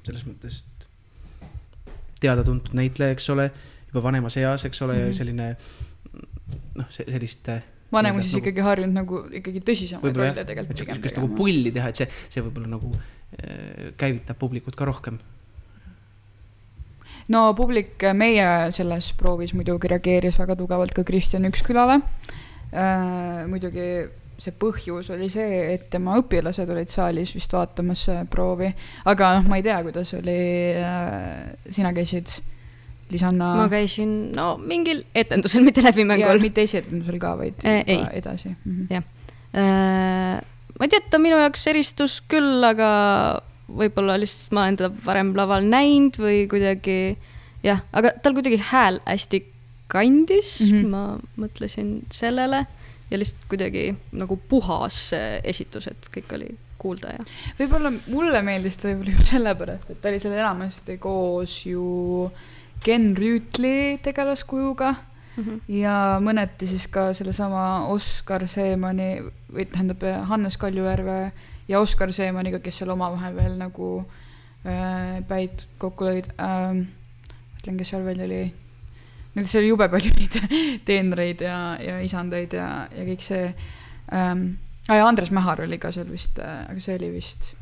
[0.07, 0.87] selles mõttes, et
[2.23, 3.49] teada-tuntud näitleja, eks ole,
[3.89, 5.07] juba vanemas eas, eks ole mm, -hmm.
[5.07, 5.55] ja selline
[6.77, 11.19] noh, sellist äh, vanemus siis nagu- ikkagi harjunud nagu ikkagi tõsisemaid rolle tegelikult pigem sihukest
[11.19, 15.19] nagu pulli teha, et see, see võib-olla nagu äh, käivitab publikut ka rohkem.
[17.33, 22.01] no publik meie selles proovis muidugi reageeris väga tugevalt ka Kristjan Ükskülale
[22.73, 23.47] äh,.
[23.47, 23.87] muidugi
[24.37, 28.69] see põhjus oli see, et tema õpilased olid saalis vist vaatamas äh, proovi,
[29.09, 30.37] aga noh, ma ei tea, kuidas oli
[30.77, 32.37] äh,, sina käisid
[33.07, 36.41] Lisanna ma käisin no mingil etendusel, mitte läbimängul.
[36.43, 38.03] mitte esietendusel ka, vaid Eh, ei.
[38.19, 38.57] edasi mm.
[38.65, 38.87] -hmm.
[38.89, 39.03] Jah.
[39.55, 40.41] Äh,
[40.79, 42.89] ma ei tea, ta minu jaoks eristus küll, aga
[43.67, 47.17] võib-olla lihtsalt ma olen teda varem laval näinud või kuidagi
[47.63, 49.43] jah, aga tal kuidagi hääl hästi
[49.87, 50.77] kandis mm.
[50.77, 50.91] -hmm.
[50.91, 52.65] ma mõtlesin sellele
[53.11, 57.25] ja lihtsalt kuidagi nagu puhas äh, esitus, et kõik oli kuulda ja
[57.59, 61.87] võib-olla mulle meeldis ta võib-olla just sellepärast, et ta oli seal enamasti koos ju
[62.83, 65.43] Ken Rüütli tegelaskujuga mm.
[65.43, 65.61] -hmm.
[65.79, 71.31] ja mõneti siis ka sellesama Oskar Seemani või tähendab Hannes Kaljujärve
[71.67, 73.89] ja Oskar Seemaniga, kes seal omavahel veel nagu
[74.65, 76.87] äh, päid kokku lõid ähm,.
[77.57, 78.41] mõtlen, kes seal veel oli.
[79.37, 80.39] Näiteks oli jube palju neid
[80.89, 83.45] teenreid ja, ja isandaid ja, ja kõik see
[84.13, 84.49] ähm,.
[84.89, 87.53] ja Andres Mähar oli ka seal vist, aga see oli vist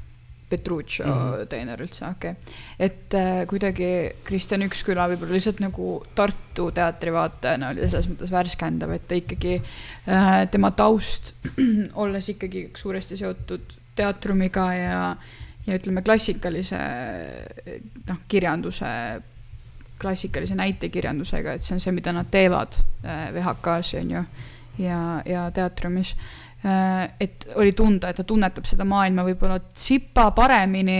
[0.50, 1.12] Petruccio mm.
[1.12, 1.48] -hmm.
[1.50, 2.58] teener üldse, okei okay..
[2.80, 3.88] et äh, kuidagi
[4.24, 9.56] Kristjan Üksküla võib-olla lihtsalt nagu Tartu teatri vaatajana oli selles mõttes värskendav, et ta ikkagi
[9.58, 11.34] äh,, tema taust
[12.04, 15.00] olles ikkagi suuresti seotud teatrumiga ja,
[15.66, 16.80] ja ütleme, klassikalise
[18.08, 18.92] noh, kirjanduse,
[20.01, 24.23] klassikalise näitekirjandusega, et see on see, mida nad teevad äh, VHK-s on ju
[24.84, 26.15] ja, ja teatrumis
[26.65, 27.10] äh,.
[27.19, 30.99] et oli tunda, et ta tunnetab seda maailma võib-olla tsipa paremini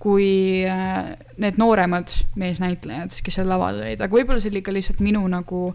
[0.00, 5.04] kui äh, need nooremad meesnäitlejad, kes seal laval olid, aga võib-olla see oli ka lihtsalt
[5.04, 5.70] minu nagu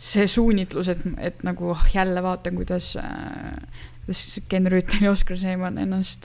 [0.00, 2.94] see suunitlus, et, et nagu oh, jälle vaatan, kuidas
[4.06, 6.24] kuidas Ken Rüütel ja Oskar Seeman ennast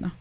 [0.00, 0.14] noh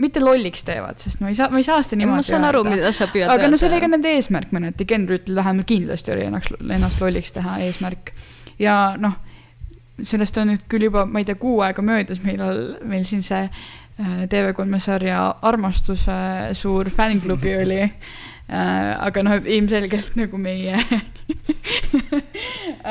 [0.00, 2.64] mitte lolliks teevad, sest ma ei saa, ma ei saa seda niimoodi ma saan aru,
[2.64, 2.76] öelda.
[2.76, 6.14] mida sa püüad aga no see oli ka nende eesmärk mõneti, Ken Rüütel vähemalt kindlasti
[6.14, 8.12] oli ennast, ennast lolliks teha eesmärk.
[8.62, 9.16] ja noh,
[10.02, 13.42] sellest on nüüd küll juba, ma ei tea, kuu aega möödas, millal meil siin see
[13.46, 16.20] äh, TV3 sarja Armastuse
[16.58, 18.94] suur fännklubi oli äh,.
[19.00, 20.78] aga noh, ilmselgelt nagu meie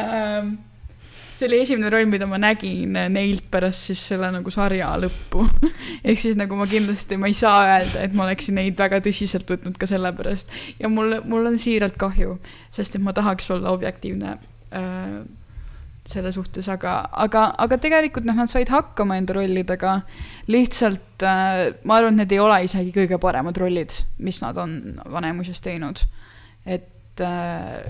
[0.02, 0.56] ähm,
[1.44, 5.44] see oli esimene roll, mida ma nägin neilt pärast siis selle nagu sarja lõppu.
[6.08, 9.50] ehk siis nagu ma kindlasti, ma ei saa öelda, et ma oleksin neid väga tõsiselt
[9.50, 10.54] võtnud ka sellepärast.
[10.80, 12.38] ja mul, mul on siiralt kahju,
[12.74, 14.38] sest et ma tahaks olla objektiivne
[14.72, 15.18] äh,
[16.14, 19.98] selle suhtes, aga, aga, aga tegelikult noh, nad said hakkama enda rollidega.
[20.48, 24.80] lihtsalt äh, ma arvan, et need ei ole isegi kõige paremad rollid, mis nad on
[25.12, 26.06] Vanemuises teinud.
[26.64, 27.84] et äh,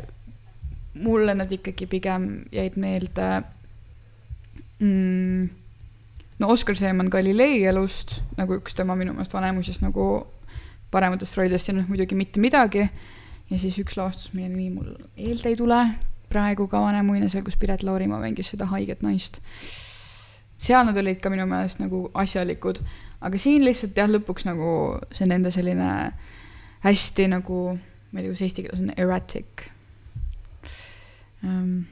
[0.93, 3.43] mulle nad ikkagi pigem jäid meelde
[4.79, 5.49] mm,.
[6.39, 10.25] no Oskar Seeman Galilei elust nagu üks tema minu meelest Vanemuises nagu
[10.93, 12.87] parematest rollidest ja noh, muidugi mitte midagi.
[13.49, 15.79] ja siis üks lavastus, mille nimi mul meelde ei tule,
[16.29, 19.41] praegu ka Vanemuine, seal, kus Piret Laurimaa mängis seda haiget naist.
[20.57, 22.83] seal nad olid ka minu meelest nagu asjalikud,
[23.21, 24.69] aga siin lihtsalt jah, lõpuks nagu
[25.11, 25.89] see nende selline
[26.85, 27.65] hästi nagu,
[28.11, 29.72] ma ei tea, kuidas eesti keeles on, erratic
[31.43, 31.85] um.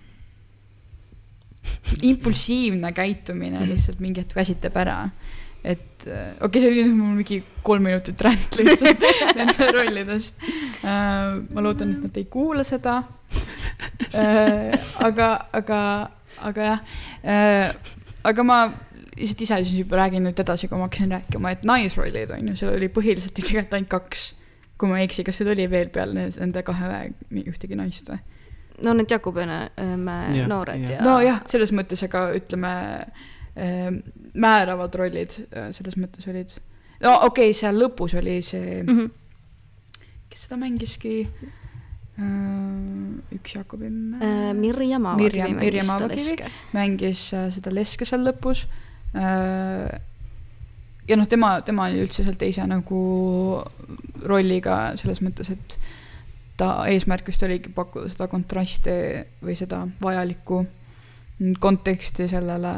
[2.11, 4.97] impulsiivne käitumine lihtsalt mingi hetk väsitab ära.
[5.63, 9.03] et äh, okei okay,, see oli nüüd mul mingi kolm minutit ränd lihtsalt
[9.37, 11.41] nende rollidest uh,.
[11.53, 14.71] ma loodan, et nad ei kuula seda uh,.
[15.05, 15.81] aga, aga,
[16.49, 16.81] aga jah
[17.21, 17.91] uh,,
[18.31, 18.63] aga ma
[19.21, 22.57] lihtsalt ise siis juba räägin nüüd edasi, kui ma hakkasin rääkima, et naisrollid on ju,
[22.59, 24.27] seal oli põhiliselt tegelikult ainult kaks.
[24.81, 27.01] kui ma ei eksi, kas seal oli veel peale nende kahe
[27.43, 28.17] ühtegi naist või?
[28.83, 29.59] No need Jakobene
[29.97, 30.97] mäe Jah, noored jah.
[30.97, 31.05] ja.
[31.05, 32.73] nojah, selles mõttes, aga ütleme
[34.41, 35.33] määravad rollid
[35.75, 36.53] selles mõttes olid.
[37.03, 38.93] no okei okay,, seal lõpus oli see, mm.
[38.93, 40.05] -hmm.
[40.31, 41.17] kes seda mängiski
[43.31, 46.15] üks Jakobi Mirja Mirjam- Mirjam mängis Maakivi.
[46.15, 46.51] leske.
[46.73, 47.25] mängis
[47.57, 48.67] seda Leske seal lõpus
[51.07, 53.01] ja noh, tema, tema oli üldse seal teise nagu
[54.27, 55.77] rolliga selles mõttes, et
[56.61, 58.93] ta eesmärk vist oligi pakkuda seda kontrasti
[59.41, 60.61] või seda vajalikku
[61.59, 62.73] konteksti sellele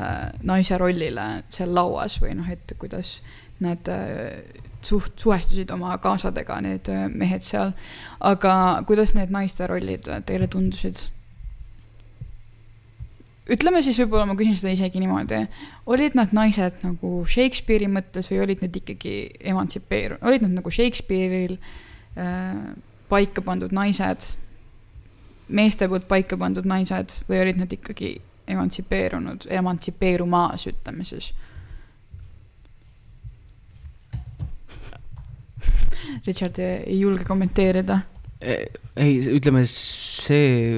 [0.47, 3.17] naise rollile seal lauas või noh, et kuidas
[3.63, 4.39] nad äh,
[4.87, 7.73] suht-, suhestusid oma kaasadega, need äh, mehed seal.
[8.19, 8.53] aga
[8.87, 11.09] kuidas need naiste rollid äh, teile tundusid?
[13.53, 15.41] ütleme siis võib-olla ma küsin seda isegi niimoodi,
[15.91, 19.17] olid nad naised nagu Shakespeare'i mõttes või olid nad ikkagi
[19.51, 21.57] emantsipeerunud, olid nad nagu Shakespeare'il
[22.15, 22.55] äh,
[23.09, 24.37] paika pandud naised,
[25.53, 28.15] meeste poolt paika pandud naised või olid nad ikkagi
[28.53, 31.33] emantsipeerunud, emantsipeerumas, ütleme siis.
[36.27, 38.01] Richard ei julge kommenteerida.
[38.43, 40.73] ei, ütleme see,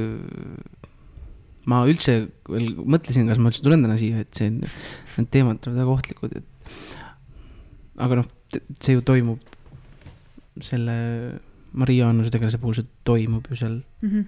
[1.66, 5.80] ma üldse veel mõtlesin, kas ma üldse tulen täna siia, et see, need teemad on
[5.80, 6.48] väga ohtlikud, et
[8.06, 8.28] aga noh,
[8.78, 9.42] see ju toimub
[10.64, 10.96] selle
[11.76, 14.10] Maria Annuse tegelase puhul see toimub ju seal, mm.
[14.10, 14.26] -hmm.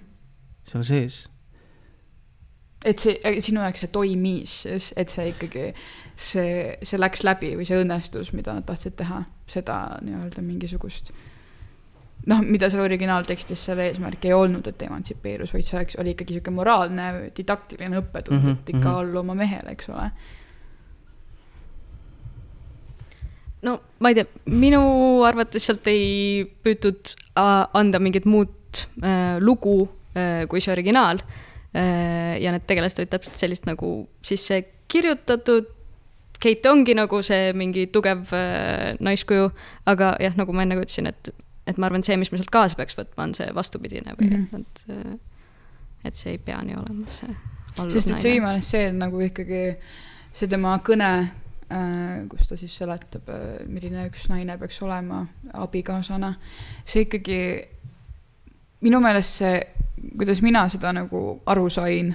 [0.70, 1.28] seal sees.
[2.84, 4.52] et see, sinu jaoks see toimis,
[4.96, 5.72] et see ikkagi,
[6.16, 11.10] see, see läks läbi või see õnnestus, mida nad tahtsid teha, seda nii-öelda mingisugust
[12.26, 16.36] noh, mida seal originaaltekstis selle eesmärk ei olnud, et emantsipeerus, vaid see oleks, oli ikkagi
[16.36, 18.98] sihuke moraalne, didaktiline õppetund mm, -hmm, et ikka mhm.
[19.00, 20.10] allu oma mehele, eks ole.
[23.66, 24.80] No ma ei tea, minu
[25.26, 31.22] arvates sealt ei püütud äh, anda mingit muud äh, lugu äh, kui see originaal
[31.74, 32.38] äh,.
[32.42, 35.74] ja need tegelased olid täpselt sellist nagu sisse kirjutatud.
[36.42, 39.50] Kate ongi nagu see mingi tugev äh, naiskuju,
[39.90, 41.32] aga jah, nagu ma enne ka ütlesin, et,
[41.66, 44.44] et ma arvan, see, mis me sealt kaasa peaks võtma, on see vastupidine või mm.
[44.52, 44.62] -hmm.
[44.62, 47.34] et, äh, et see ei pea nii olema, see.
[47.90, 49.64] sest et see viimane stseen nagu ikkagi,
[50.32, 51.10] see tema kõne,
[51.68, 53.28] kus ta siis seletab,
[53.68, 55.20] milline üks naine peaks olema
[55.60, 56.32] abikaasana,
[56.88, 57.40] see ikkagi,
[58.86, 59.60] minu meelest see,
[60.16, 62.14] kuidas mina seda nagu aru sain,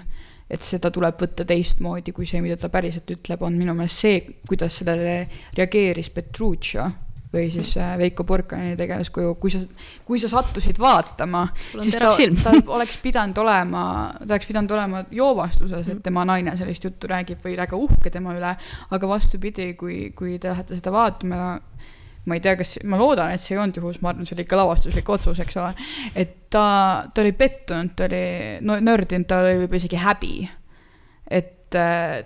[0.50, 4.20] et seda tuleb võtta teistmoodi kui see, mida ta päriselt ütleb, on minu meelest see,
[4.50, 5.18] kuidas sellele
[5.58, 6.90] reageeris Petruccio
[7.34, 9.62] või siis äh, Veiko Porkani tegelaskuju, kui sa,
[10.06, 11.48] kui sa sattusid vaatama,
[11.80, 12.12] siis ta,
[12.44, 13.84] ta oleks pidanud olema,
[14.20, 18.36] ta oleks pidanud olema joovastuses, et tema naine sellist juttu räägib või väga uhke tema
[18.38, 18.54] üle,
[18.94, 21.44] aga vastupidi, kui, kui te lähete seda vaatama,
[22.24, 24.46] ma ei tea, kas, ma loodan, et see ei olnud juhus, ma arvan, see oli
[24.46, 25.74] ikka lavastuslik otsus, eks ole,
[26.16, 26.66] et ta,
[27.10, 28.26] ta oli pettunud, ta oli
[28.64, 30.36] no, nördinud, tal oli võib-olla isegi häbi.
[31.34, 32.22] et äh,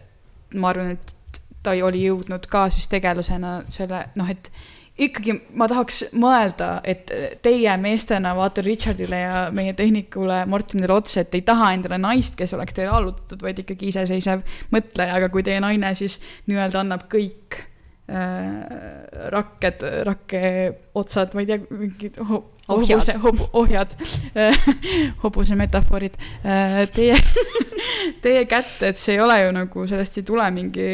[0.59, 4.51] ma arvan, et ta oli jõudnud ka siis tegelasena selle, noh, et
[4.97, 7.11] ikkagi ma tahaks mõelda, et
[7.45, 12.55] teie meestena vaata Richardile ja meie tehnikule Martinile otsa, et ei taha endale naist, kes
[12.57, 14.43] oleks teile allutatud, vaid ikkagi iseseisev
[14.73, 16.17] mõtleja, aga kui teie naine siis
[16.49, 17.59] nii-öelda annab kõik
[18.09, 20.43] äh, rakked, rakke
[20.97, 22.17] otsad, ma ei tea, mingid
[22.67, 22.97] Ohjad.
[22.97, 23.93] hobuse, hobu-, ohjad,
[25.23, 27.15] hobuse metafoorid äh, teie,
[28.25, 30.89] teie kätte, et see ei ole ju nagu, sellest ei tule mingi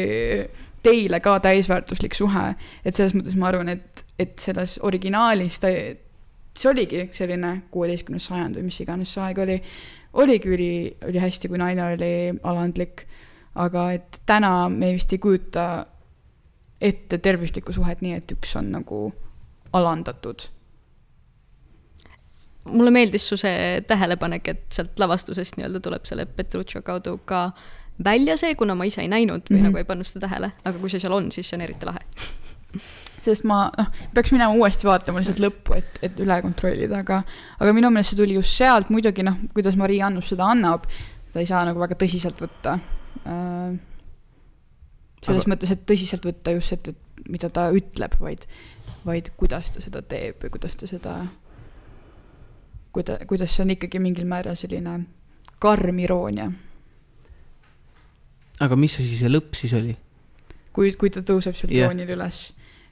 [0.84, 2.54] teile ka täisväärtuslik suhe.
[2.84, 5.72] et selles mõttes ma arvan, et, et selles originaalis ta,
[6.54, 9.58] see oligi selline kuueteistkümnes sajand või mis iganes see aeg oli,
[10.22, 10.74] oligi üli,
[11.08, 13.06] ülihästi, kui naine oli alandlik.
[13.54, 15.86] aga et täna me vist ei kujuta
[16.80, 19.06] ette tervislikku suhet nii, et üks on nagu
[19.72, 20.48] alandatud.
[22.64, 27.50] mulle meeldis su see tähelepanek, et sealt lavastusest nii-öelda tuleb selle Petruccio kaudu ka
[28.02, 29.60] välja see, kuna ma ise ei näinud või mm.
[29.60, 29.70] -hmm.
[29.70, 32.00] nagu ei pannud seda tähele, aga kui see seal on, siis see on eriti lahe.
[33.24, 37.22] sest ma, noh, peaks minema uuesti vaatama lihtsalt lõppu, et, et üle kontrollida, aga,
[37.60, 40.84] aga minu meelest see tuli just sealt, muidugi noh, kuidas Marii Annus seda annab,
[41.30, 42.78] seda ei saa nagu väga tõsiselt võtta
[43.24, 43.78] äh,.
[45.24, 45.54] selles Aga- aga...
[45.54, 48.44] mõttes, et tõsiselt võtta just, et, et mida ta ütleb, vaid,
[49.06, 51.16] vaid kuidas ta seda teeb või kuidas ta seda,
[52.92, 54.98] kuida-, kuidas see on ikkagi mingil määral selline
[55.62, 56.50] karm iroonia,
[58.62, 59.96] aga mis asi see lõpp siis oli?
[60.74, 61.88] kui, kui ta tõuseb seal Jah.
[61.88, 62.40] troonil üles.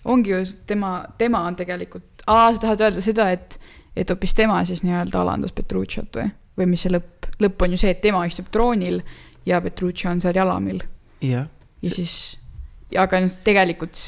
[0.05, 3.59] ongi ju tema, tema on tegelikult, aa, sa tahad öelda seda, et,
[3.97, 7.83] et hoopis tema siis nii-öelda alandas Petrucciot või, või mis see lõpp, lõpp on ju
[7.85, 9.03] see, et tema istub troonil
[9.47, 10.83] ja Petruccio on seal jalamil
[11.23, 11.47] jah,
[11.83, 12.17] ja siis,
[12.99, 13.99] aga tegelikult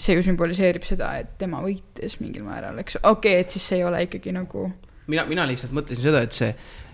[0.00, 3.80] see ju sümboliseerib seda, et tema võitis mingil määral, eks, okei okay,, et siis see
[3.80, 4.70] ei ole ikkagi nagu
[5.10, 6.50] mina, mina lihtsalt mõtlesin seda, et see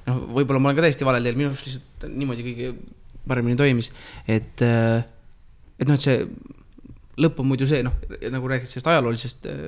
[0.06, 2.72] noh, võib-olla ma olen ka täiesti valel teel, minu arust lihtsalt niimoodi kõige
[3.28, 3.90] paremini toimis,
[4.28, 6.20] et, et noh, et see
[7.20, 7.94] lõpp on muidu see noh,
[8.32, 9.60] nagu rääkisid sellest ajaloolisest äh,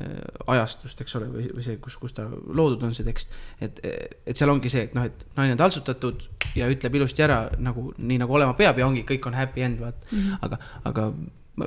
[0.00, 0.16] äh,
[0.54, 3.34] ajastust, eks ole, või, või see, kus, kus ta loodud on, see tekst.
[3.62, 3.78] et,
[4.26, 6.26] et seal ongi see, et noh, et naine on taltsutatud
[6.58, 9.82] ja ütleb ilusti ära nagu nii nagu olema peab ja ongi, kõik on happy end,
[9.82, 10.18] vaat mm.
[10.18, 10.42] -hmm.
[10.48, 10.58] aga,
[10.90, 11.06] aga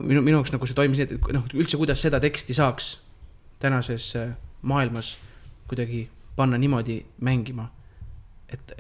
[0.02, 2.92] minu, minu jaoks nagu see toimis nii, et et noh, üldse, kuidas seda teksti saaks
[3.64, 5.16] tänases äh, maailmas
[5.70, 7.70] kuidagi panna niimoodi mängima,
[8.52, 8.76] et,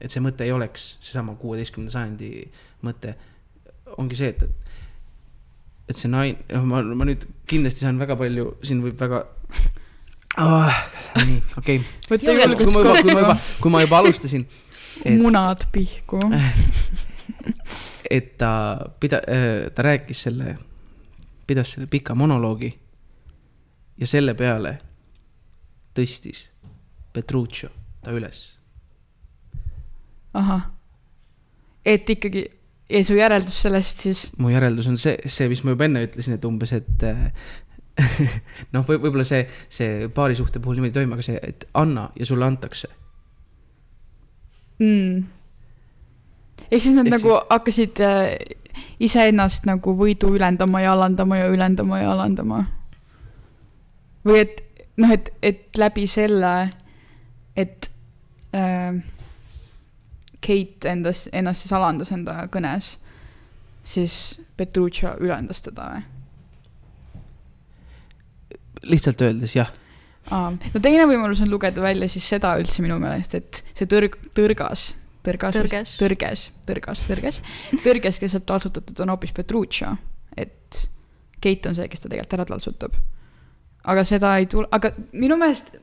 [0.00, 2.30] et see mõte ei oleks seesama kuueteistkümnenda sajandi
[2.86, 3.14] mõte,
[3.96, 4.44] ongi see, et,
[5.88, 9.24] et see naine, ma, ma nüüd kindlasti saan väga palju, siin võib väga
[10.42, 10.80] oh.
[11.26, 14.46] nii, okei okay., kui ma juba, kui ma juba kui ma juba alustasin,
[15.02, 16.20] et- munad pihku.
[18.16, 18.50] et ta
[19.00, 19.22] pida-,
[19.74, 20.56] ta rääkis selle,
[21.46, 22.70] pidas selle pika monoloogi
[23.98, 24.76] ja selle peale
[25.96, 26.50] tõstis
[27.16, 27.70] Petruccio
[28.04, 28.58] ta üles.
[30.36, 30.66] ahah,
[31.86, 32.46] et ikkagi
[32.90, 36.36] ja su järeldus sellest siis, mu järeldus on see, see, mis ma juba enne ütlesin,
[36.38, 37.24] et umbes, et äh,
[38.74, 42.28] noh, või võib-olla see, see paarisuhte puhul niimoodi ei toimu, aga see, et anna ja
[42.28, 42.90] sulle antakse.
[44.78, 45.24] mm..
[46.70, 48.30] ehk siis nad Ehk nagu siis- hakkasid äh,
[49.00, 52.64] iseennast nagu võidu ülendama ja alandama ja ülendama ja alandama.
[54.26, 54.62] või et,
[54.96, 56.54] noh, et, et läbi selle,
[57.56, 57.90] et
[58.54, 59.02] äh,
[60.44, 62.96] Kate endas, ennast siis alandas enda kõnes,
[63.86, 66.04] siis Petruccio ülendas teda või?
[68.86, 69.70] lihtsalt öeldes jah,
[70.30, 74.18] aa, no teine võimalus on lugeda välja siis seda üldse minu meelest, et see tõrg,
[74.36, 74.92] tõrgas,
[75.26, 75.96] tõrgas, Tõrges.
[75.98, 77.40] tõrges, tõrgas, tõrges,
[77.82, 79.96] tõrges, kes saab taltsutatud, on hoopis Petruccio,
[80.36, 80.86] et
[81.42, 82.94] Keit on see, kes ta tegelikult ära taltsutab.
[83.86, 85.76] aga seda ei tule, aga minu meelest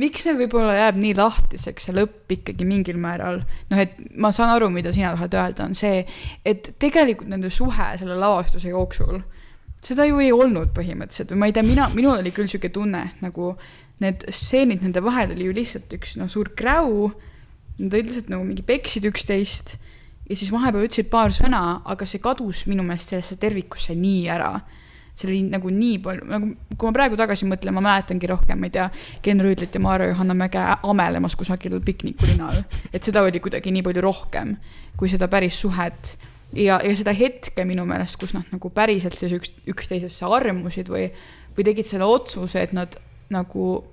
[0.00, 4.54] miks meil võib-olla jääb nii lahtiseks see lõpp ikkagi mingil määral, noh, et ma saan
[4.56, 6.02] aru, mida sina tahad öelda, on see,
[6.46, 9.22] et tegelikult nende suhe selle lavastuse jooksul,
[9.84, 11.34] seda ju ei olnud põhimõtteliselt.
[11.34, 13.54] Või ma ei tea, mina, minul oli küll sihuke tunne, nagu
[14.02, 17.12] need stseenid nende vahel oli ju lihtsalt üks no suur kräu,
[17.78, 19.76] nad lihtsalt nagu mingi peksid üksteist
[20.26, 24.56] ja siis vahepeal ütlesid paar sõna, aga see kadus minu meelest sellesse tervikusse nii ära
[25.14, 28.66] see oli nagu nii palju, nagu kui ma praegu tagasi mõtlen, ma mäletangi rohkem, ma
[28.66, 28.88] ei tea,
[29.22, 32.64] Ken Rüütlit ja Maarja Johanna Mäge amelemas kusagil piknikulinal.
[32.92, 34.56] et seda oli kuidagi nii palju rohkem
[34.98, 36.16] kui seda päris suhet.
[36.54, 41.08] ja, ja seda hetke minu meelest, kus nad nagu päriselt siis üks, üksteisesse armusid või,
[41.56, 42.94] või tegid selle otsuse, et nad
[43.34, 43.84] nagu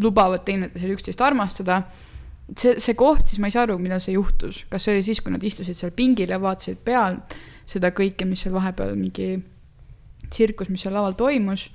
[0.00, 1.82] lubavad teineteisel üksteist armastada
[2.54, 5.20] see, see koht, siis ma ei saa aru, millal see juhtus, kas see oli siis,
[5.24, 7.36] kui nad istusid seal pingil ja vaatasid pealt
[7.68, 9.34] seda kõike, mis seal vahepeal mingi
[10.30, 11.68] tsirkus, mis seal laval toimus.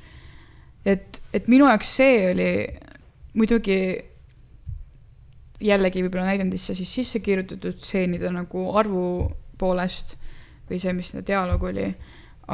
[0.85, 2.51] et, et minu jaoks see oli
[3.37, 3.77] muidugi
[5.61, 9.03] jällegi võib-olla näidendisse siis sisse kirjutatud stseenide nagu arvu
[9.61, 10.15] poolest
[10.69, 11.87] või see, mis see dialoog oli,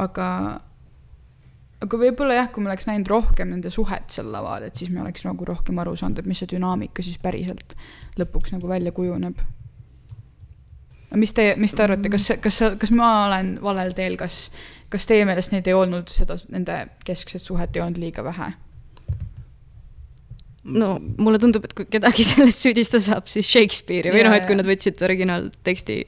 [0.02, 0.28] aga,
[1.84, 5.02] aga võib-olla jah, kui me oleks näinud rohkem nende suhet seal laval, et siis me
[5.04, 7.76] oleks nagu rohkem aru saanud, et mis see dünaamika siis päriselt
[8.18, 9.40] lõpuks nagu välja kujuneb.
[11.16, 14.48] Mis te, mis te arvate, kas, kas, kas ma olen valel teel, kas,
[14.92, 18.52] kas teie meelest neid ei olnud, seda, nende keskset suhet ei olnud liiga vähe?
[20.68, 24.56] no mulle tundub, et kui kedagi sellest süüdistada saab, siis Shakespeare'i või noh, et kui
[24.58, 25.98] nad võtsid originaalteksti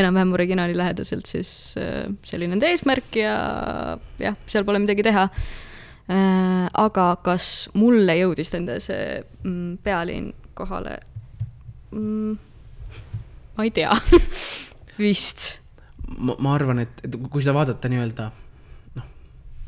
[0.00, 3.34] enam-vähem originaali lähedaselt, siis äh, see oli nende eesmärk ja
[4.22, 5.28] jah, seal pole midagi teha.
[6.08, 10.94] aga kas mulle jõudis nende see mm, pealinn kohale
[11.92, 12.47] mm,?
[13.58, 13.94] Ma ei tea
[15.02, 15.48] vist.
[16.18, 18.28] ma, arvan, et, et kui seda vaadata nii-öelda
[18.96, 19.08] noh,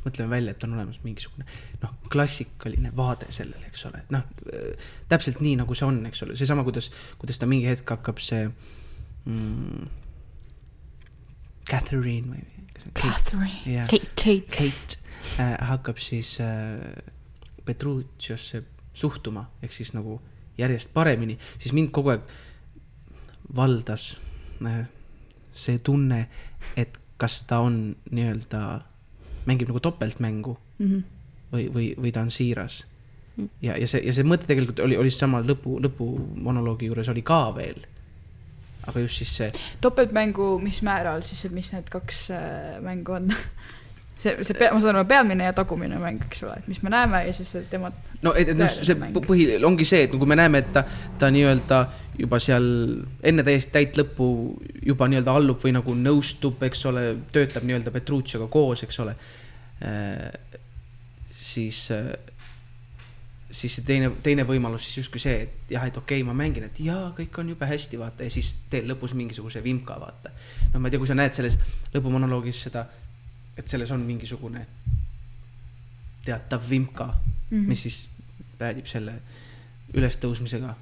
[0.07, 1.47] mõtleme välja, et on olemas mingisugune
[1.83, 4.25] noh, klassikaline vaade sellele, eks ole, et noh,
[5.11, 8.47] täpselt nii, nagu see on, eks ole, seesama, kuidas, kuidas ta mingi hetk hakkab see
[9.27, 9.91] mm,
[11.71, 12.47] Catherine või?
[12.97, 13.61] Catherine.
[13.69, 13.87] Jah.
[13.91, 14.47] Kate Tate.
[14.51, 14.97] Kate
[15.39, 16.81] äh, hakkab siis äh,
[17.65, 18.65] Petruciosse
[18.95, 20.19] suhtuma, ehk siis nagu
[20.59, 22.25] järjest paremini, siis mind kogu aeg
[23.57, 24.21] valdas
[24.67, 24.89] äh,
[25.53, 26.29] see tunne,
[26.77, 28.81] et kas ta on nii-öelda,
[29.47, 31.03] mängib nagu topeltmängu Mm -hmm.
[31.53, 32.87] või, või, või ta on siiras.
[33.63, 37.55] ja, ja see, ja see mõte tegelikult oli, oli sama lõpu, lõpumonoloogi juures oli ka
[37.57, 37.85] veel.
[38.87, 43.29] aga just siis see, topeltmängu, mis määral siis, et mis need kaks äh, mängu on?
[44.21, 47.23] see, see, ma saan aru, pealmine ja tagumine mäng, eks ole, et mis me näeme
[47.27, 47.91] ja siis tema
[48.25, 50.85] no et, et see põhi ongi see, et kui me näeme, et ta,
[51.21, 51.81] ta nii-öelda
[52.21, 52.67] juba seal
[53.27, 54.31] enne täiesti täit lõppu
[54.87, 59.17] juba nii-öelda allub või nagu nõustub, eks ole, töötab nii-öelda Petrucciaga koos, eks ole.
[61.33, 61.79] siis,
[63.51, 66.67] siis see teine, teine võimalus siis justkui see, et jah, et okei okay,, ma mängin,
[66.69, 70.35] et jaa, kõik on jube hästi, vaata, ja siis teen lõpus mingisuguse vimka, vaata.
[70.75, 71.57] no ma ei tea, kui sa näed selles
[71.95, 72.85] lõpumonoloogis seda,
[73.61, 74.65] et selles on mingisugune
[76.25, 77.69] teatav vimka mm, -hmm.
[77.69, 78.09] mis siis
[78.59, 79.15] päädib selle
[79.95, 80.75] ülestõusmisega.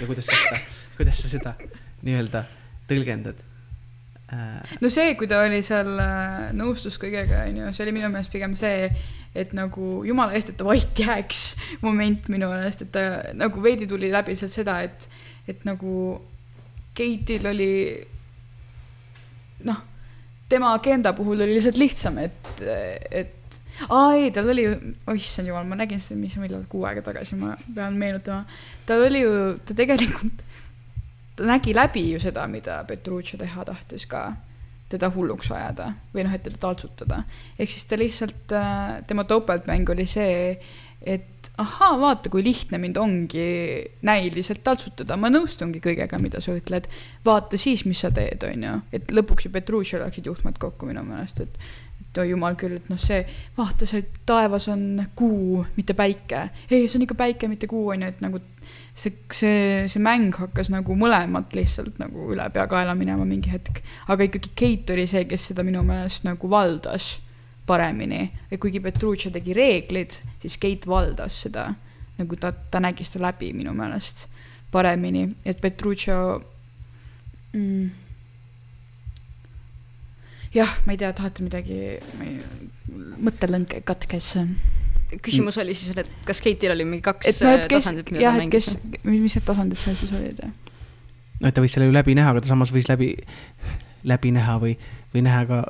[0.00, 0.60] ja kuidas sa seda,
[0.96, 1.54] kuidas sa seda
[2.02, 2.44] nii-öelda
[2.88, 3.40] tõlgendad
[4.32, 4.76] äh,?
[4.80, 8.54] no see, kui ta oli seal äh, nõustus kõigega, onju, see oli minu meelest pigem
[8.58, 8.90] see,
[9.34, 11.42] et nagu jumala eest, et ta vait jääks
[11.86, 15.08] moment minu meelest, et ta nagu veidi tuli läbi sealt seda, et,
[15.48, 16.22] et nagu
[16.94, 17.72] Keitil oli
[19.66, 19.80] noh,
[20.54, 22.62] tema agenda puhul oli lihtsalt lihtsam, et,
[23.10, 27.02] et aa ei, tal oli oh issand jumal, ma nägin seda, mis, millal kuu aega
[27.04, 28.44] tagasi, ma pean meenutama.
[28.86, 29.36] tal oli ju,
[29.66, 30.44] ta tegelikult,
[31.36, 34.24] ta nägi läbi ju seda, mida Petruccio teha tahtis ka,
[34.92, 37.22] teda hulluks ajada või noh, et teda taltsutada.
[37.58, 38.56] ehk siis ta lihtsalt,
[39.08, 40.54] tema topeltmäng oli see,
[41.04, 43.46] et ahaa, vaata, kui lihtne mind ongi
[44.06, 46.88] näiliselt taltsutada, ma nõustungi kõigega, mida sa ütled.
[47.24, 48.76] vaata siis, mis sa teed, onju.
[48.92, 51.58] et lõpuks ju Petruccio läksid juhtmed kokku minu meelest, et
[52.14, 53.24] et oi jumal küll, et noh, see,
[53.56, 56.48] vaata, see taevas on kuu, mitte päike.
[56.70, 58.38] ei, see on ikka päike, mitte kuu, onju, et nagu
[58.94, 63.82] see, see, see mäng hakkas nagu mõlemat lihtsalt nagu üle peakaela minema mingi hetk.
[64.08, 67.16] aga ikkagi Keit oli see, kes seda minu meelest nagu valdas
[67.66, 68.30] paremini.
[68.50, 71.72] et kuigi Petruccio tegi reeglid, siis Keit valdas seda
[72.18, 74.26] nagu ta, ta nägi seda läbi minu meelest
[74.74, 76.16] paremini, et Petruccio
[77.54, 77.90] mm,
[80.54, 81.78] jah, ma ei tea, tahate midagi,
[82.18, 82.36] ma ei,
[83.24, 84.34] mõttelõng katkes.
[85.22, 88.24] küsimus oli siis, et kas Keitil oli mingi kaks et no, et kes, tasandit, mida
[88.24, 88.70] jah, ta mängis?
[89.06, 90.44] mis need tasandid seal siis olid?
[91.40, 93.14] no et ta võis selle ju läbi näha, aga ta samas võis läbi,
[94.06, 94.74] läbi näha või,
[95.14, 95.60] või näha ka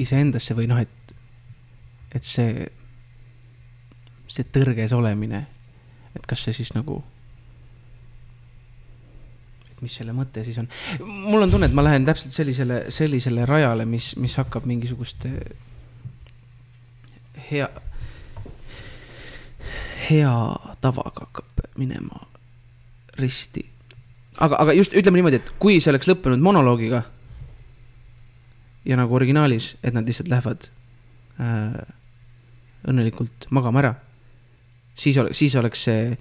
[0.00, 1.16] iseendasse või noh, et,
[2.16, 2.68] et see,
[4.32, 5.44] see tõrges olemine,
[6.16, 7.02] et kas see siis nagu,
[9.82, 10.68] mis selle mõte siis on.
[11.02, 15.26] mul on tunne, et ma lähen täpselt sellisele, sellisele rajale, mis, mis hakkab mingisugust
[17.50, 17.68] hea,
[20.08, 20.36] hea
[20.80, 22.22] tavaga hakkab minema
[23.18, 23.64] risti.
[24.38, 27.02] aga, aga just ütleme niimoodi, et kui see oleks lõppenud monoloogiga
[28.88, 30.70] ja nagu originaalis, et nad lihtsalt lähevad
[31.42, 31.82] äh,
[32.88, 33.92] õnnelikult magama ära,
[34.94, 36.18] siis oleks, siis oleks see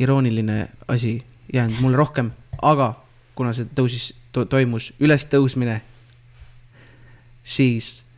[0.00, 1.18] irooniline asi
[1.52, 2.30] jäänud mulle rohkem,
[2.62, 2.92] aga
[3.34, 5.80] kuna see tõusis to,, toimus ülestõusmine,
[7.42, 8.08] siis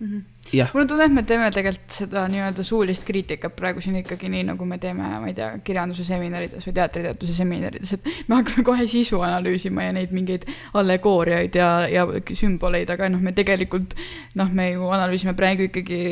[0.00, 0.52] Mm -hmm.
[0.52, 4.28] jah, mul on tunne, et me teeme tegelikult seda nii-öelda suulist kriitikat praegu siin ikkagi
[4.28, 8.64] nii, nagu me teeme, ma ei tea, kirjanduse seminarides või teatritöötluse seminarides, et me hakkame
[8.64, 10.44] kohe sisu analüüsima ja neid mingeid
[10.74, 13.96] allegooriaid ja, ja sümboleid, aga noh, me tegelikult
[14.34, 16.02] noh, me ju analüüsime praegu ikkagi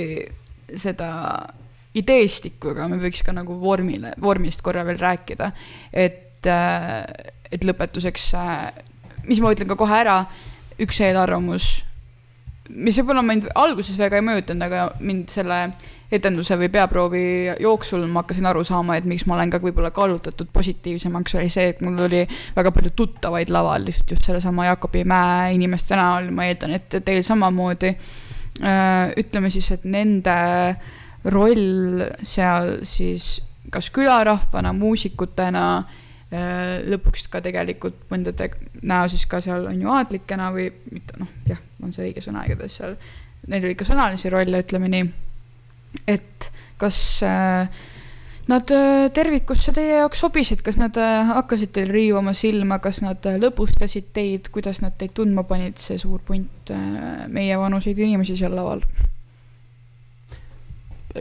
[0.76, 1.10] seda
[1.94, 5.52] ideestikku, aga me võiks ka nagu vormile, vormist korra veel rääkida.
[5.92, 8.30] et, et lõpetuseks,
[9.28, 10.22] mis ma ütlen ka kohe ära,
[10.82, 11.84] üks eelarvamus
[12.72, 15.58] mis võib-olla mind alguses väga ei mõjutanud, aga mind selle
[16.14, 17.24] etenduse või peaproovi
[17.62, 21.72] jooksul ma hakkasin aru saama, et miks ma olen ka võib-olla kallutatud positiivsemaks, oli see,
[21.72, 22.22] et mul oli
[22.56, 27.22] väga palju tuttavaid laval lihtsalt just sellesama Jakobi mäe inimeste näol, ma eeldan, et teil
[27.26, 27.94] samamoodi.
[28.60, 30.34] Ütleme siis, et nende
[31.32, 33.40] roll seal siis
[33.74, 35.64] kas külarahvana, muusikutena
[36.90, 38.50] lõpuks ka tegelikult mõndade
[38.86, 42.44] näo siis ka seal on ju aadlikena või mitte noh, jah, on see õige sõna
[42.46, 42.96] igatahes seal.
[43.50, 45.04] Neil oli ka sõnalisi rolle, ütleme nii.
[46.10, 46.48] et
[46.80, 47.68] kas äh,
[48.50, 53.24] nad äh, tervikusse teie jaoks sobisid, kas nad äh, hakkasid teil riivama silma, kas nad
[53.28, 56.72] äh, lõbustasid teid, kuidas nad teid tundma panid, see suur punt
[57.32, 58.84] meievanuseid inimesi seal laval?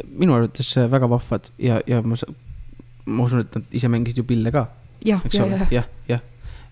[0.10, 2.18] minu arvates väga vahvad ja, ja ma,
[3.06, 4.66] ma usun, et nad ise mängisid ju pille ka
[5.06, 5.22] jah,
[5.70, 6.22] jah, jah.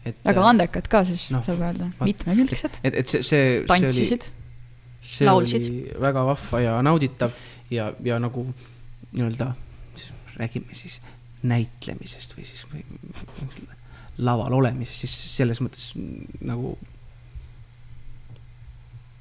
[0.06, 0.16] et.
[0.26, 4.26] väga andekad ka siis no, saab öelda, mitmekülgsed, et, et see, see, see tantsisid.
[5.28, 5.68] laulsid.
[6.02, 7.36] väga vahva ja nauditav
[7.70, 8.48] ja, ja nagu
[9.12, 9.52] nii-öelda,
[10.42, 11.00] räägime siis
[11.48, 12.84] näitlemisest või siis või,
[14.28, 15.92] laval olemisest, siis selles mõttes
[16.46, 16.76] nagu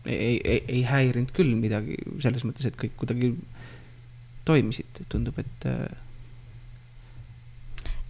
[0.07, 3.35] ei, ei, ei häirinud küll midagi selles mõttes, et kõik kuidagi
[4.49, 5.85] toimisid, tundub, et äh,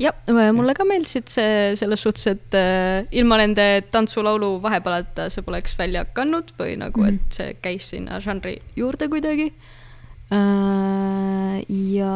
[0.00, 0.14] jah,
[0.54, 6.06] mulle ka meeldisid see selles suhtes, et äh, ilma nende tantsulaulu vahepalata see poleks välja
[6.06, 7.20] hakanud või nagu mm, Mhm.
[7.20, 9.79] et see käis sinna žanri juurde kuidagi äh,.
[10.30, 12.10] Ja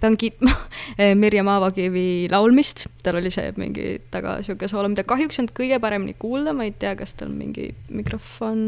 [0.00, 0.52] pean kiitma
[1.22, 5.80] Mirjam Aavakivi laulmist, tal oli see mingi taga sihuke soolo, mida kahjuks ei olnud kõige
[5.82, 8.60] paremini kuulda, ma ei tea, kas tal mingi mikrofon,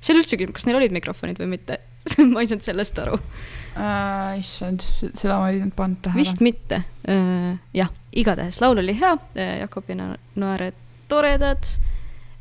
[0.00, 1.80] see oli üldse küsimus, kas neil olid mikrofonid või mitte
[2.34, 3.16] ma ei saanud sellest aru
[3.78, 6.20] äh, issand, seda ma ei pannud tähele.
[6.20, 6.82] vist mitte.
[7.72, 9.16] jah, igatahes laul oli hea,
[9.62, 10.76] Jakobi Noared
[11.12, 11.66] toredad.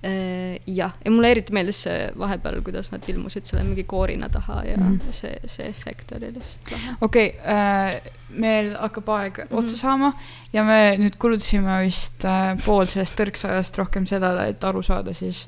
[0.01, 4.77] Jah, ja mulle eriti meeldis see vahepeal, kuidas nad ilmusid selle mingi koorina taha ja
[4.77, 4.95] mm.
[4.97, 5.11] -hmm.
[5.13, 6.95] see, see efekt oli lihtsalt lahe.
[7.01, 9.57] okei okay, äh,, meil hakkab aeg mm -hmm.
[9.57, 10.13] otsa saama
[10.53, 15.47] ja me nüüd kulutasime vist äh, pool sellest tõrksajast rohkem sellele, et aru saada siis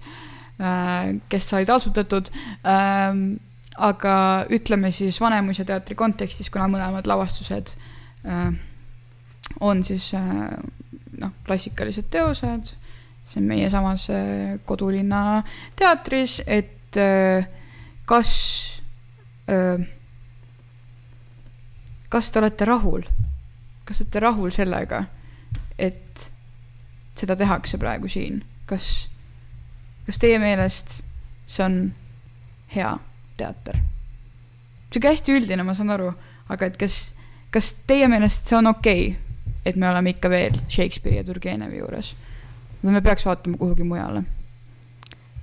[0.61, 2.29] äh,, kes sai taltsutatud
[2.65, 3.35] ähm,.
[3.77, 7.73] aga ütleme siis Vanemuise teatri kontekstis, kuna mõlemad lavastused
[8.25, 8.53] äh,
[9.59, 10.21] on siis äh,
[11.17, 12.75] noh, klassikalised teosed,
[13.25, 15.43] see on meie samas äh, kodulinna
[15.79, 17.47] teatris, et äh,
[18.05, 18.31] kas
[19.49, 19.81] äh,
[22.13, 23.07] kas te olete rahul?
[23.85, 24.99] kas te olete rahul sellega,
[25.81, 26.27] et
[27.17, 28.85] seda tehakse praegu siin, kas,
[30.05, 31.01] kas teie meelest
[31.49, 31.79] see on
[32.75, 32.93] hea
[33.39, 33.81] teater?
[34.93, 36.11] sihuke hästi üldine, ma saan aru,
[36.53, 36.99] aga et kas,
[37.51, 41.81] kas teie meelest see on okei okay,, et me oleme ikka veel Shakespeare'i ja Turgenevi
[41.81, 42.13] juures
[42.83, 44.23] või me peaks vaatama kuhugi mujale?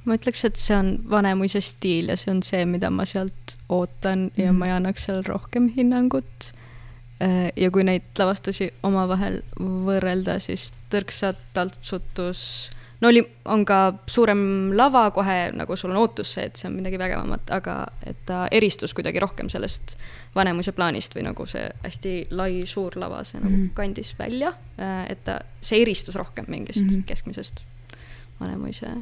[0.05, 4.31] ma ütleks, et see on Vanemuise stiil ja see on see, mida ma sealt ootan
[4.31, 4.59] mm ja Mhm.
[4.59, 6.53] ma ei annaks seal rohkem hinnangut
[7.57, 12.71] ja kui neid lavastusi omavahel võrrelda, siis Tõrksat taltsutus
[13.01, 16.77] no oli, on ka suurem lava kohe, nagu sul on ootus see, et see on
[16.77, 17.77] midagi vägevamat, aga
[18.07, 19.97] et ta eristus kuidagi rohkem sellest
[20.35, 23.75] Vanemuise plaanist või nagu see hästi lai suur lava, see nagu mm -hmm.
[23.75, 24.53] kandis välja,
[25.09, 27.07] et ta, see eristus rohkem mingist mm -hmm.
[27.07, 27.65] keskmisest
[28.41, 28.93] Vanemuise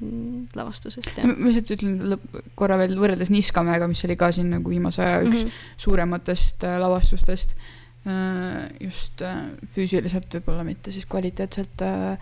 [0.00, 1.30] mm, lavastusest, jah.
[1.30, 2.18] ma lihtsalt ütlen
[2.58, 5.70] korra veel võrreldes Niskamäega, mis oli ka siin nagu viimase aja üks mm -hmm.
[5.86, 7.56] suurematest äh, lavastustest
[8.06, 12.18] äh,, just äh, füüsiliselt võib-olla mitte siis kvaliteetselt äh, äh,.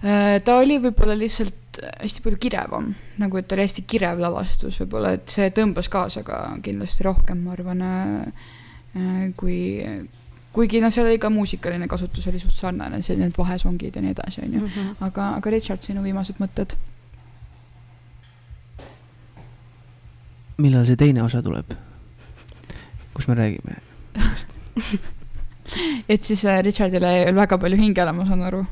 [0.00, 2.92] Ta oli võib-olla lihtsalt hästi palju kirevam,
[3.22, 7.42] nagu et ta oli hästi kirev lavastus võib-olla, et see tõmbas kaasa ka kindlasti rohkem,
[7.44, 8.46] ma arvan äh,,
[8.98, 9.58] äh kui
[10.52, 14.14] kuigi noh, seal oli ka muusikaline kasutus oli suht sarnane, see need vahesongid ja nii
[14.14, 14.62] edasi, onju.
[14.66, 14.94] Mhm.
[15.06, 16.78] aga, aga Richard, sinu viimased mõtted?
[20.58, 21.76] millal see teine osa tuleb?
[23.14, 23.78] kus me räägime
[26.08, 28.64] et siis äh, Richardile väga palju hingele, ma saan aru.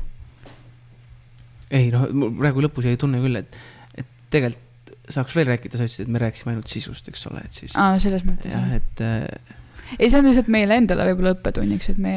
[1.73, 2.07] Ei noh,
[2.37, 3.59] praegu lõpus jäi tunne küll, et,
[3.97, 4.65] et tegelikult
[5.11, 7.77] saaks veel rääkida, sa ütlesid, et me rääkisime ainult sisust, eks ole, et siis.
[7.79, 8.51] aa, selles mõttes.
[8.51, 9.55] jah, et äh,
[9.95, 12.15] ei, see on lihtsalt meile endale võib-olla õppetunniks, et me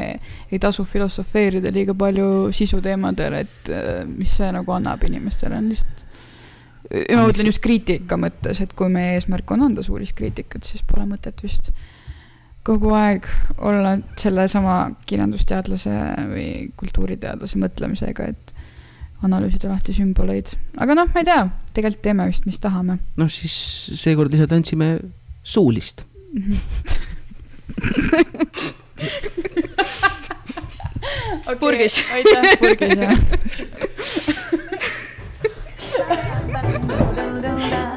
[0.51, 6.07] ei tasu filosofeerida liiga palju sisuteemadel, et äh, mis see nagu annab inimestele, on lihtsalt.
[6.91, 11.07] ma mõtlen just kriitika mõttes, et kui meie eesmärk on anda suulist kriitikat, siis pole
[11.07, 11.71] mõtet vist
[12.67, 13.25] kogu aeg
[13.65, 15.93] olla sellesama kirjandusteadlase
[16.29, 18.55] või kultuuriteadlase mõtlemisega, et
[19.27, 21.43] analüüsida lahti sümboleid, aga noh, ma ei tea,
[21.77, 22.99] tegelikult teeme vist, mis tahame.
[23.21, 23.55] noh, siis
[24.01, 24.89] seekord lihtsalt andsime
[25.43, 26.05] suulist
[31.47, 31.95] okay, purgis.
[32.15, 33.19] aitäh, purgis jah.